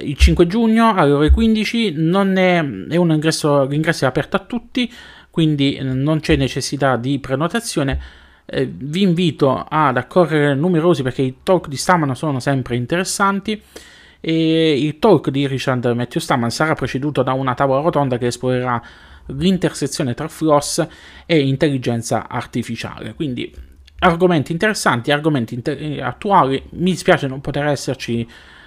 Il 0.00 0.16
5 0.16 0.46
giugno 0.46 0.92
alle 0.94 1.12
ore 1.12 1.30
15 1.30 1.92
non 1.96 2.36
è, 2.36 2.58
è 2.58 2.96
un 2.96 3.12
ingresso, 3.12 3.64
l'ingresso 3.64 4.04
è 4.04 4.08
aperto 4.08 4.36
a 4.36 4.40
tutti, 4.40 4.92
quindi 5.30 5.78
non 5.80 6.20
c'è 6.20 6.36
necessità 6.36 6.96
di 6.96 7.18
prenotazione 7.18 8.00
eh, 8.46 8.66
vi 8.66 9.02
invito 9.02 9.66
ad 9.68 9.96
accorrere 9.96 10.54
numerosi 10.54 11.02
perché 11.02 11.22
i 11.22 11.36
talk 11.42 11.68
di 11.68 11.76
Staman 11.76 12.14
sono 12.14 12.40
sempre 12.40 12.76
interessanti 12.76 13.60
e 14.20 14.80
il 14.80 14.98
talk 14.98 15.30
di 15.30 15.46
Richard 15.46 15.84
Matthew 15.84 16.20
Staman 16.20 16.50
sarà 16.50 16.74
preceduto 16.74 17.22
da 17.22 17.32
una 17.32 17.54
tavola 17.54 17.80
rotonda 17.80 18.18
che 18.18 18.26
esplorerà 18.26 18.82
l'intersezione 19.26 20.14
tra 20.14 20.28
floss 20.28 20.86
e 21.26 21.40
intelligenza 21.40 22.28
artificiale. 22.28 23.14
Quindi 23.14 23.52
argomenti 23.98 24.52
interessanti, 24.52 25.10
argomenti 25.10 25.54
inter- 25.54 25.80
eh, 25.80 26.00
attuali. 26.00 26.62
Mi 26.70 26.90
dispiace 26.92 27.26
non 27.26 27.40
poter 27.40 27.66
esserci 27.66 28.26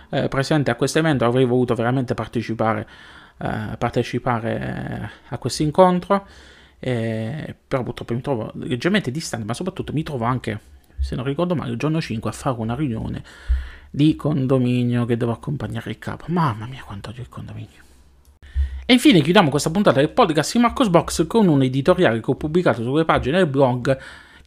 eh, 0.09 0.27
presente 0.27 0.71
a 0.71 0.75
questo 0.75 0.99
evento, 0.99 1.25
avrei 1.25 1.45
voluto 1.45 1.75
veramente 1.75 2.13
partecipare, 2.13 2.87
eh, 3.37 3.77
partecipare 3.77 4.59
eh, 4.59 5.09
a 5.29 5.37
questo 5.37 5.63
incontro. 5.63 6.25
Eh, 6.79 7.55
però 7.67 7.83
purtroppo 7.83 8.13
mi 8.13 8.21
trovo 8.21 8.51
leggermente 8.55 9.11
distante, 9.11 9.45
ma 9.45 9.53
soprattutto 9.53 9.93
mi 9.93 10.03
trovo 10.03 10.25
anche, 10.25 10.59
se 10.99 11.15
non 11.15 11.25
ricordo 11.25 11.55
male, 11.55 11.71
il 11.71 11.77
giorno 11.77 11.99
5 11.99 12.29
a 12.29 12.33
fare 12.33 12.55
una 12.59 12.75
riunione 12.75 13.23
di 13.91 14.15
condominio 14.15 15.05
che 15.05 15.17
devo 15.17 15.31
accompagnare 15.31 15.89
il 15.89 15.99
capo. 15.99 16.25
Mamma 16.27 16.65
mia, 16.65 16.83
quanto 16.85 17.09
odio 17.09 17.21
il 17.21 17.29
condominio. 17.29 17.87
E 18.85 18.93
infine 18.93 19.21
chiudiamo 19.21 19.49
questa 19.49 19.69
puntata 19.69 19.99
del 19.99 20.09
podcast 20.09 20.53
di 20.53 20.59
Marcos 20.59 20.89
Box 20.89 21.27
con 21.27 21.47
un 21.47 21.61
editoriale 21.61 22.21
che 22.21 22.31
ho 22.31 22.35
pubblicato 22.35 22.81
sulle 22.81 23.05
pagine 23.05 23.37
del 23.37 23.47
blog 23.47 23.97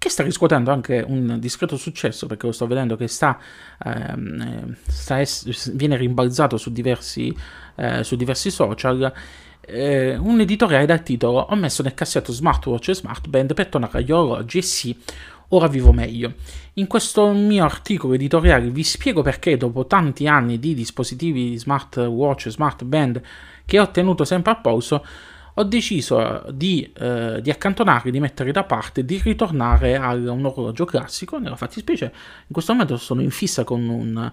che 0.03 0.09
sta 0.09 0.25
riscuotendo 0.25 0.73
anche 0.73 1.05
un 1.07 1.37
discreto 1.39 1.77
successo 1.77 2.27
perché 2.27 2.47
lo 2.47 2.51
sto 2.51 2.67
vedendo 2.67 2.97
che 2.97 3.07
sta, 3.07 3.39
ehm, 3.85 4.75
sta 4.85 5.21
es- 5.21 5.73
viene 5.75 5.97
rimbalzato 5.97 6.57
su 6.57 6.73
diversi, 6.73 7.33
eh, 7.77 8.03
su 8.03 8.17
diversi 8.17 8.51
social 8.51 9.13
eh, 9.67 10.17
un 10.17 10.41
editoriale 10.41 10.87
dal 10.87 11.03
titolo 11.03 11.39
Ho 11.39 11.55
messo 11.55 11.83
nel 11.83 11.95
cassetto 11.95 12.33
smartwatch 12.33 12.89
e 12.89 12.95
smartband 12.95 13.55
per 13.55 13.69
tornare 13.69 13.99
agli 13.99 14.13
orologi 14.13 14.59
e 14.59 14.63
sì, 14.63 14.97
ora 15.49 15.69
vivo 15.69 15.93
meglio. 15.93 16.35
In 16.75 16.87
questo 16.87 17.33
mio 17.33 17.65
articolo 17.65 18.15
editoriale 18.15 18.71
vi 18.71 18.83
spiego 18.83 19.23
perché 19.23 19.57
dopo 19.57 19.87
tanti 19.87 20.27
anni 20.27 20.59
di 20.59 20.75
dispositivi 20.75 21.57
smartwatch 21.59 22.47
e 22.47 22.51
smartband 22.51 23.23
che 23.65 23.79
ho 23.79 23.91
tenuto 23.91 24.25
sempre 24.25 24.53
a 24.53 24.57
polso, 24.57 25.05
ho 25.55 25.65
deciso 25.65 26.45
di, 26.51 26.91
eh, 26.97 27.41
di 27.43 27.51
accantonarli, 27.51 28.11
di 28.11 28.21
metterli 28.21 28.53
da 28.53 28.65
parte, 28.65 29.05
di 29.05 29.21
ritornare 29.23 29.97
a 29.97 30.13
un 30.15 30.45
orologio 30.45 30.87
classico. 30.87 31.39
Nella 31.39 31.57
fattispecie, 31.57 32.07
in 32.07 32.53
questo 32.53 32.73
momento 32.73 32.97
sono 32.97 33.21
in 33.21 33.31
fissa 33.31 33.63
con 33.65 33.87
un 33.87 34.33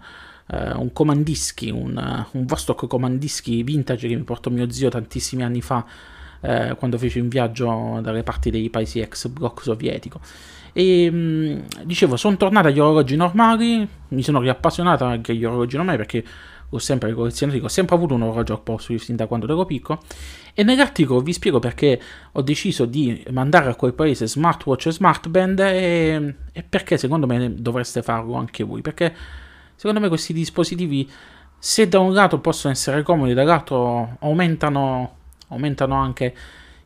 uh, 0.52 0.80
un 0.80 0.92
comandischi, 0.94 1.70
un, 1.70 2.26
un 2.32 2.46
Vostok 2.46 2.88
comandischi 2.88 3.64
vintage 3.64 4.08
che 4.08 4.16
mi 4.16 4.24
portò 4.24 4.50
mio 4.50 4.70
zio 4.72 4.90
tantissimi 4.90 5.44
anni 5.44 5.62
fa 5.62 5.86
uh, 6.42 6.76
quando 6.76 6.98
fece 6.98 7.20
un 7.20 7.28
viaggio 7.28 8.00
dalle 8.02 8.24
parti 8.24 8.50
dei 8.50 8.70
paesi 8.70 9.00
ex 9.00 9.28
blocco 9.28 9.62
sovietico. 9.62 10.20
E 10.74 11.10
mm, 11.12 11.60
dicevo, 11.84 12.16
sono 12.16 12.38
tornato 12.38 12.68
agli 12.68 12.80
orologi 12.80 13.16
normali, 13.16 13.88
mi 14.10 14.24
sono 14.24 14.40
riappassionato 14.40 15.04
anche 15.04 15.32
agli 15.32 15.44
orologi 15.44 15.76
normali 15.76 15.98
perché 15.98 16.24
ho 16.72 16.78
sempre 16.78 17.14
collezionato, 17.14 17.66
ho 17.66 17.68
sempre 17.68 17.96
avuto 17.96 18.14
un 18.14 18.22
orologio 18.22 18.54
a 18.54 18.58
posto 18.58 18.96
fin 18.98 19.16
da 19.16 19.26
quando 19.26 19.46
ero 19.46 19.66
piccolo. 19.66 20.02
E 20.54 20.64
nell'articolo 20.64 21.22
vi 21.22 21.34
spiego 21.34 21.60
perché 21.60 22.00
ho 22.32 22.42
deciso 22.42 22.86
di 22.86 23.26
mandare 23.32 23.70
a 23.70 23.76
quel 23.76 23.94
paese 23.94 24.28
smartwatch 24.28 24.88
e 24.88 24.92
smartband 24.92 25.60
e, 25.60 26.36
e 26.52 26.64
perché 26.64 26.98
secondo 26.98 27.26
me 27.26 27.56
dovreste 27.56 28.04
farlo 28.04 28.36
anche 28.36 28.64
voi. 28.64 28.82
Perché 28.82 29.14
Secondo 29.80 30.02
me 30.02 30.10
questi 30.10 30.34
dispositivi, 30.34 31.10
se 31.58 31.88
da 31.88 32.00
un 32.00 32.12
lato 32.12 32.42
possono 32.42 32.74
essere 32.74 33.02
comodi, 33.02 33.34
dall'altro 33.34 34.18
aumentano, 34.20 35.16
aumentano 35.48 35.96
anche 35.96 36.36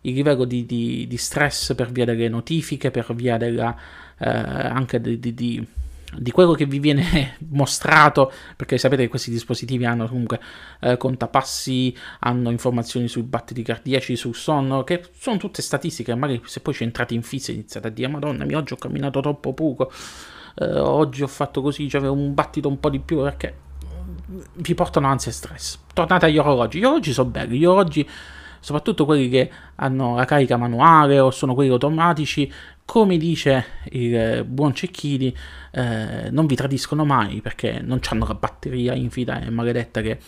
il 0.02 0.14
livello 0.14 0.44
di, 0.44 0.64
di, 0.68 1.08
di, 1.08 1.18
stress 1.18 1.74
per 1.74 1.92
via 1.92 2.06
delle 2.06 2.30
notifiche, 2.30 2.92
per 2.92 3.16
via 3.16 3.38
della, 3.38 3.76
eh, 4.20 4.30
anche 4.30 5.02
di, 5.02 5.34
di, 5.34 6.32
quello 6.32 6.52
che 6.52 6.68
vi 6.68 6.78
viene 6.78 7.36
mostrato, 7.50 8.32
perché 8.56 8.78
sapete 8.78 9.02
che 9.02 9.10
questi 9.10 9.32
dispositivi 9.32 9.86
hanno 9.86 10.08
comunque 10.08 10.40
eh, 10.82 10.96
contapassi, 10.96 11.98
hanno 12.20 12.52
informazioni 12.52 13.08
sui 13.08 13.24
battiti 13.24 13.64
cardiaci, 13.64 14.16
sul 14.16 14.36
sonno, 14.36 14.84
che 14.84 15.04
sono 15.18 15.38
tutte 15.38 15.64
statistiche, 15.64 16.14
magari 16.14 16.44
se 16.46 16.60
poi 16.60 16.76
ci 16.76 16.84
entrate 16.84 17.16
in 17.16 17.24
fissa 17.24 17.52
iniziate 17.52 17.88
a 17.88 17.90
dire 17.90 18.08
madonna 18.08 18.46
mia 18.46 18.60
oggi 18.60 18.74
ho 18.74 18.78
camminato 18.78 19.20
troppo 19.20 19.52
poco, 19.54 19.92
eh, 20.56 20.80
oggi 20.80 21.24
ho 21.24 21.28
fatto 21.28 21.62
così, 21.62 21.90
cioè 21.90 22.08
un 22.08 22.34
battito 22.34 22.68
un 22.68 22.80
po' 22.80 22.90
di 22.90 23.00
più 23.00 23.22
perché 23.22 23.62
vi 24.56 24.74
portano 24.74 25.08
ansia 25.08 25.32
e 25.32 25.34
stress. 25.34 25.80
Tornate 25.94 26.26
agli 26.26 26.38
orologi, 26.38 26.80
gli 26.80 26.84
orologi 26.84 27.14
sono 27.14 27.30
belli, 27.30 27.58
gli 27.58 27.66
orologi, 27.66 28.08
soprattutto 28.60 29.06
quelli 29.06 29.30
che 29.30 29.50
hanno 29.76 30.16
la 30.16 30.26
carica 30.26 30.58
manuale 30.58 31.20
o 31.20 31.32
sono 31.32 31.54
quelli 31.54 31.72
automatici, 31.72 32.52
come 32.86 33.18
dice 33.18 33.66
il 33.92 34.44
buon 34.46 34.74
Cecchini, 34.74 35.36
eh, 35.72 36.30
non 36.30 36.46
vi 36.46 36.56
tradiscono 36.56 37.06
mai 37.06 37.42
perché 37.42 37.80
non 37.82 38.00
hanno 38.10 38.26
la 38.28 38.36
batteria 38.36 38.94
infida 38.94 39.42
e 39.42 39.50
maledetta 39.50 40.02
che 40.02 40.20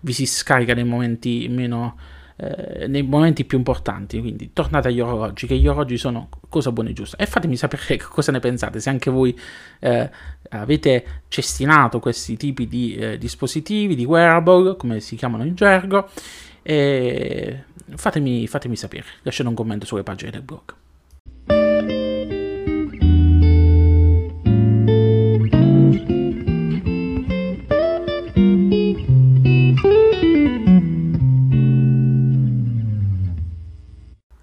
vi 0.00 0.12
si 0.12 0.26
scarica 0.26 0.74
nei 0.74 0.84
momenti 0.84 1.46
meno 1.48 1.96
eh, 2.36 2.86
nei 2.88 3.02
momenti 3.02 3.44
più 3.44 3.58
importanti. 3.58 4.20
Quindi 4.20 4.52
tornate 4.52 4.88
agli 4.88 5.00
orologi, 5.00 5.46
che 5.46 5.56
gli 5.56 5.66
orologi 5.66 5.96
sono 5.96 6.28
cosa 6.48 6.72
buona 6.72 6.90
e 6.90 6.92
giusta. 6.92 7.16
E 7.16 7.26
fatemi 7.26 7.56
sapere 7.56 7.96
cosa 7.98 8.32
ne 8.32 8.40
pensate, 8.40 8.80
se 8.80 8.90
anche 8.90 9.10
voi 9.10 9.38
eh, 9.80 10.10
avete 10.50 11.22
cestinato 11.28 12.00
questi 12.00 12.36
tipi 12.36 12.66
di 12.66 12.94
eh, 12.94 13.18
dispositivi, 13.18 13.94
di 13.94 14.04
wearable, 14.04 14.76
come 14.76 15.00
si 15.00 15.16
chiamano 15.16 15.44
in 15.44 15.54
gergo. 15.54 16.08
E 16.62 17.64
fatemi, 17.94 18.46
fatemi 18.46 18.76
sapere, 18.76 19.04
lasciate 19.22 19.48
un 19.48 19.54
commento 19.54 19.86
sulle 19.86 20.02
pagine 20.02 20.30
del 20.30 20.42
blog. 20.42 20.74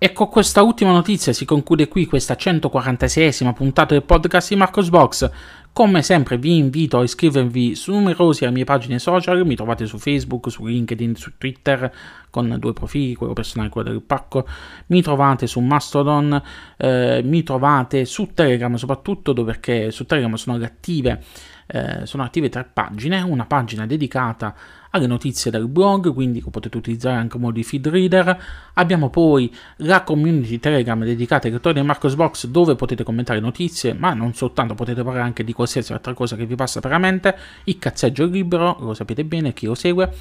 E 0.03 0.13
con 0.13 0.29
questa 0.29 0.63
ultima 0.63 0.91
notizia 0.93 1.31
si 1.31 1.45
conclude 1.45 1.87
qui 1.87 2.07
questa 2.07 2.33
146esima 2.33 3.53
puntata 3.53 3.93
del 3.93 4.01
podcast 4.01 4.49
di 4.49 4.55
Marcos 4.55 4.89
Box. 4.89 5.29
Come 5.71 6.01
sempre 6.01 6.39
vi 6.39 6.57
invito 6.57 6.97
a 6.97 7.03
iscrivervi 7.03 7.75
su 7.75 7.91
numerosi 7.91 8.43
alle 8.43 8.53
mie 8.53 8.63
pagine 8.63 8.97
social, 8.97 9.45
mi 9.45 9.55
trovate 9.55 9.85
su 9.85 9.99
Facebook, 9.99 10.49
su 10.49 10.65
LinkedIn, 10.65 11.15
su 11.15 11.37
Twitter 11.37 11.93
con 12.31 12.55
due 12.57 12.73
profili, 12.73 13.13
quello 13.13 13.33
personale 13.33 13.69
e 13.69 13.71
quello 13.71 13.91
del 13.91 14.01
pacco, 14.01 14.47
mi 14.87 15.03
trovate 15.03 15.45
su 15.45 15.59
Mastodon, 15.59 16.41
eh, 16.77 17.21
mi 17.23 17.43
trovate 17.43 18.05
su 18.05 18.31
Telegram 18.33 18.73
soprattutto 18.73 19.35
perché 19.43 19.91
su 19.91 20.07
Telegram 20.07 20.33
sono 20.33 20.57
attive, 20.63 21.21
eh, 21.67 22.05
sono 22.05 22.23
attive 22.23 22.49
tre 22.49 22.67
pagine, 22.71 23.21
una 23.21 23.45
pagina 23.45 23.85
dedicata 23.85 24.55
alle 24.91 25.07
notizie 25.07 25.51
del 25.51 25.67
blog, 25.67 26.13
quindi 26.13 26.43
potete 26.49 26.77
utilizzare 26.77 27.15
anche 27.15 27.37
modo 27.37 27.53
di 27.53 27.63
feed 27.63 27.87
reader. 27.87 28.43
Abbiamo 28.73 29.09
poi 29.09 29.53
la 29.77 30.03
community 30.03 30.59
Telegram 30.59 31.01
dedicata 31.03 31.47
ai 31.47 31.53
lettori 31.53 31.75
del 31.75 31.85
Marcos 31.85 32.15
Box 32.15 32.47
dove 32.47 32.75
potete 32.75 33.03
commentare 33.03 33.39
notizie, 33.39 33.93
ma 33.93 34.13
non 34.13 34.33
soltanto, 34.33 34.75
potete 34.75 35.03
parlare 35.03 35.25
anche 35.25 35.43
di 35.43 35.53
qualsiasi 35.53 35.93
altra 35.93 36.13
cosa 36.13 36.35
che 36.35 36.45
vi 36.45 36.55
passa 36.55 36.79
per 36.79 36.91
la 36.91 36.97
mente. 36.97 37.37
Il 37.65 37.79
cazzeggio 37.79 38.25
è 38.25 38.27
libero, 38.27 38.77
lo 38.79 38.93
sapete 38.93 39.23
bene, 39.23 39.53
chi 39.53 39.65
lo 39.65 39.75
segue. 39.75 40.13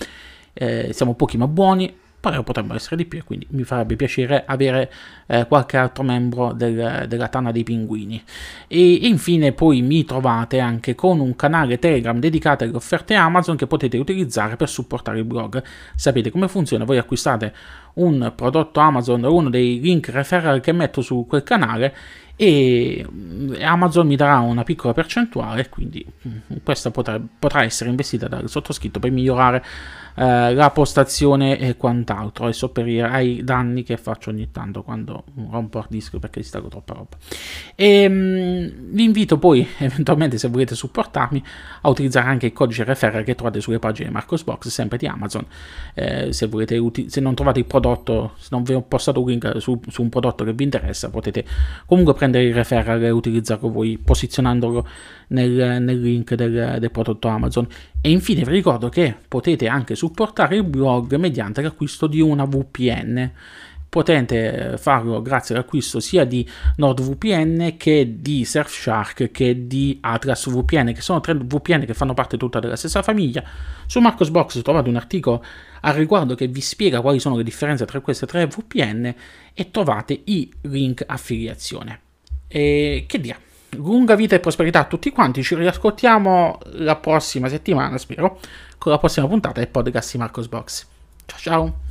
Eh, 0.52 0.90
siamo 0.92 1.14
pochi 1.14 1.36
ma 1.36 1.46
buoni, 1.46 1.92
però 2.20 2.42
potrebbero 2.42 2.74
essere 2.74 2.96
di 2.96 3.06
più 3.06 3.18
e 3.18 3.24
quindi 3.24 3.46
mi 3.50 3.64
farebbe 3.64 3.96
piacere 3.96 4.44
avere 4.46 4.92
eh, 5.26 5.46
qualche 5.46 5.78
altro 5.78 6.04
membro 6.04 6.52
del, 6.52 7.06
della 7.08 7.28
Tana 7.28 7.50
dei 7.50 7.64
Pinguini. 7.64 8.22
E 8.68 8.92
infine 9.06 9.52
poi 9.52 9.80
mi 9.80 10.04
trovate 10.04 10.60
anche 10.60 10.94
con 10.94 11.18
un 11.20 11.34
canale 11.34 11.78
Telegram 11.78 12.18
dedicato 12.18 12.64
alle 12.64 12.76
offerte 12.76 13.14
Amazon 13.14 13.56
che 13.56 13.66
potete 13.66 13.96
utilizzare 13.96 14.56
per 14.56 14.68
supportare 14.68 15.18
il 15.18 15.24
blog. 15.24 15.62
Sapete 15.94 16.30
come 16.30 16.46
funziona? 16.48 16.84
Voi 16.84 16.98
acquistate 16.98 17.54
un 17.94 18.32
prodotto 18.36 18.80
Amazon, 18.80 19.24
uno 19.24 19.48
dei 19.48 19.80
link 19.80 20.10
referral 20.10 20.60
che 20.60 20.72
metto 20.72 21.00
su 21.00 21.24
quel 21.26 21.42
canale 21.42 21.94
e 22.40 23.06
Amazon 23.60 24.06
mi 24.06 24.16
darà 24.16 24.38
una 24.38 24.62
piccola 24.62 24.94
percentuale, 24.94 25.68
quindi 25.68 26.02
questa 26.62 26.90
potrà, 26.90 27.20
potrà 27.38 27.64
essere 27.64 27.90
investita 27.90 28.28
dal 28.28 28.48
sottoscritto 28.48 28.98
per 28.98 29.10
migliorare 29.10 29.62
eh, 30.14 30.54
la 30.54 30.70
postazione 30.70 31.58
e 31.58 31.76
quant'altro 31.76 32.48
e 32.48 32.52
sopperire 32.52 33.08
ai 33.08 33.42
danni 33.44 33.82
che 33.82 33.96
faccio 33.96 34.30
ogni 34.30 34.50
tanto 34.50 34.82
quando 34.82 35.24
rompo 35.50 35.78
hard 35.78 35.88
disk 35.90 36.18
perché 36.18 36.40
instago 36.40 36.68
troppa 36.68 36.94
roba. 36.94 37.16
E, 37.74 38.08
mh, 38.08 38.92
vi 38.92 39.04
invito 39.04 39.38
poi 39.38 39.66
eventualmente 39.78 40.38
se 40.38 40.48
volete 40.48 40.74
supportarmi 40.74 41.42
a 41.82 41.88
utilizzare 41.88 42.28
anche 42.28 42.46
il 42.46 42.52
codice 42.52 42.84
referral 42.84 43.24
che 43.24 43.34
trovate 43.34 43.60
sulle 43.60 43.78
pagine 43.78 44.10
Marcosbox 44.10 44.68
sempre 44.68 44.98
di 44.98 45.06
Amazon. 45.06 45.44
Eh, 45.94 46.32
se, 46.32 46.46
volete 46.46 46.76
uti- 46.76 47.08
se 47.08 47.20
non 47.20 47.34
trovate 47.34 47.60
il 47.60 47.64
prodotto, 47.66 48.34
se 48.38 48.48
non 48.50 48.62
vi 48.62 48.74
ho 48.74 48.82
postato 48.82 49.20
un 49.20 49.28
link 49.28 49.60
su, 49.60 49.80
su 49.88 50.02
un 50.02 50.08
prodotto 50.08 50.44
che 50.44 50.52
vi 50.52 50.64
interessa, 50.64 51.10
potete 51.10 51.44
comunque 51.86 52.14
prendere 52.14 52.44
il 52.44 52.54
referral 52.54 53.02
e 53.02 53.10
utilizzarlo 53.10 53.70
voi 53.70 53.98
posizionandolo 53.98 54.86
nel, 55.28 55.82
nel 55.82 56.00
link 56.00 56.34
del, 56.34 56.76
del, 56.78 56.90
prodotto 56.90 57.28
Amazon. 57.28 57.66
E 58.02 58.10
infine 58.10 58.44
vi 58.44 58.52
ricordo 58.52 58.88
che 58.88 59.14
potete 59.28 59.68
anche 59.68 59.94
supportare 59.94 60.56
il 60.56 60.64
blog 60.64 61.16
mediante 61.16 61.60
l'acquisto 61.60 62.06
di 62.06 62.22
una 62.22 62.46
VPN. 62.46 63.30
Potete 63.90 64.76
farlo 64.78 65.20
grazie 65.20 65.54
all'acquisto 65.54 66.00
sia 66.00 66.24
di 66.24 66.48
NordVPN 66.76 67.74
che 67.76 68.14
di 68.20 68.46
Surfshark 68.46 69.30
che 69.30 69.66
di 69.66 69.98
Atlas 70.00 70.48
VPN, 70.48 70.94
che 70.94 71.02
sono 71.02 71.20
tre 71.20 71.34
VPN 71.34 71.84
che 71.84 71.92
fanno 71.92 72.14
parte 72.14 72.38
tutta 72.38 72.58
della 72.58 72.76
stessa 72.76 73.02
famiglia. 73.02 73.44
Su 73.84 74.00
Marcosbox 74.00 74.62
trovate 74.62 74.88
un 74.88 74.96
articolo 74.96 75.44
al 75.82 75.94
riguardo 75.94 76.34
che 76.34 76.46
vi 76.46 76.60
spiega 76.62 77.02
quali 77.02 77.18
sono 77.18 77.36
le 77.36 77.42
differenze 77.42 77.84
tra 77.84 78.00
queste 78.00 78.24
tre 78.26 78.46
VPN 78.46 79.14
e 79.52 79.70
trovate 79.70 80.18
i 80.24 80.50
link 80.62 81.04
affiliazione. 81.06 82.00
E 82.48 83.04
che 83.06 83.20
dire? 83.20 83.49
Lunga 83.76 84.14
vita 84.14 84.34
e 84.34 84.40
prosperità 84.40 84.80
a 84.80 84.84
tutti 84.84 85.10
quanti. 85.10 85.42
Ci 85.42 85.54
riascoltiamo 85.54 86.58
la 86.74 86.96
prossima 86.96 87.48
settimana, 87.48 87.98
spero, 87.98 88.38
con 88.78 88.92
la 88.92 88.98
prossima 88.98 89.26
puntata 89.26 89.60
del 89.60 89.68
podcast 89.68 90.12
di 90.12 90.18
Marcos 90.18 90.48
Box. 90.48 90.86
Ciao 91.26 91.38
ciao! 91.38 91.89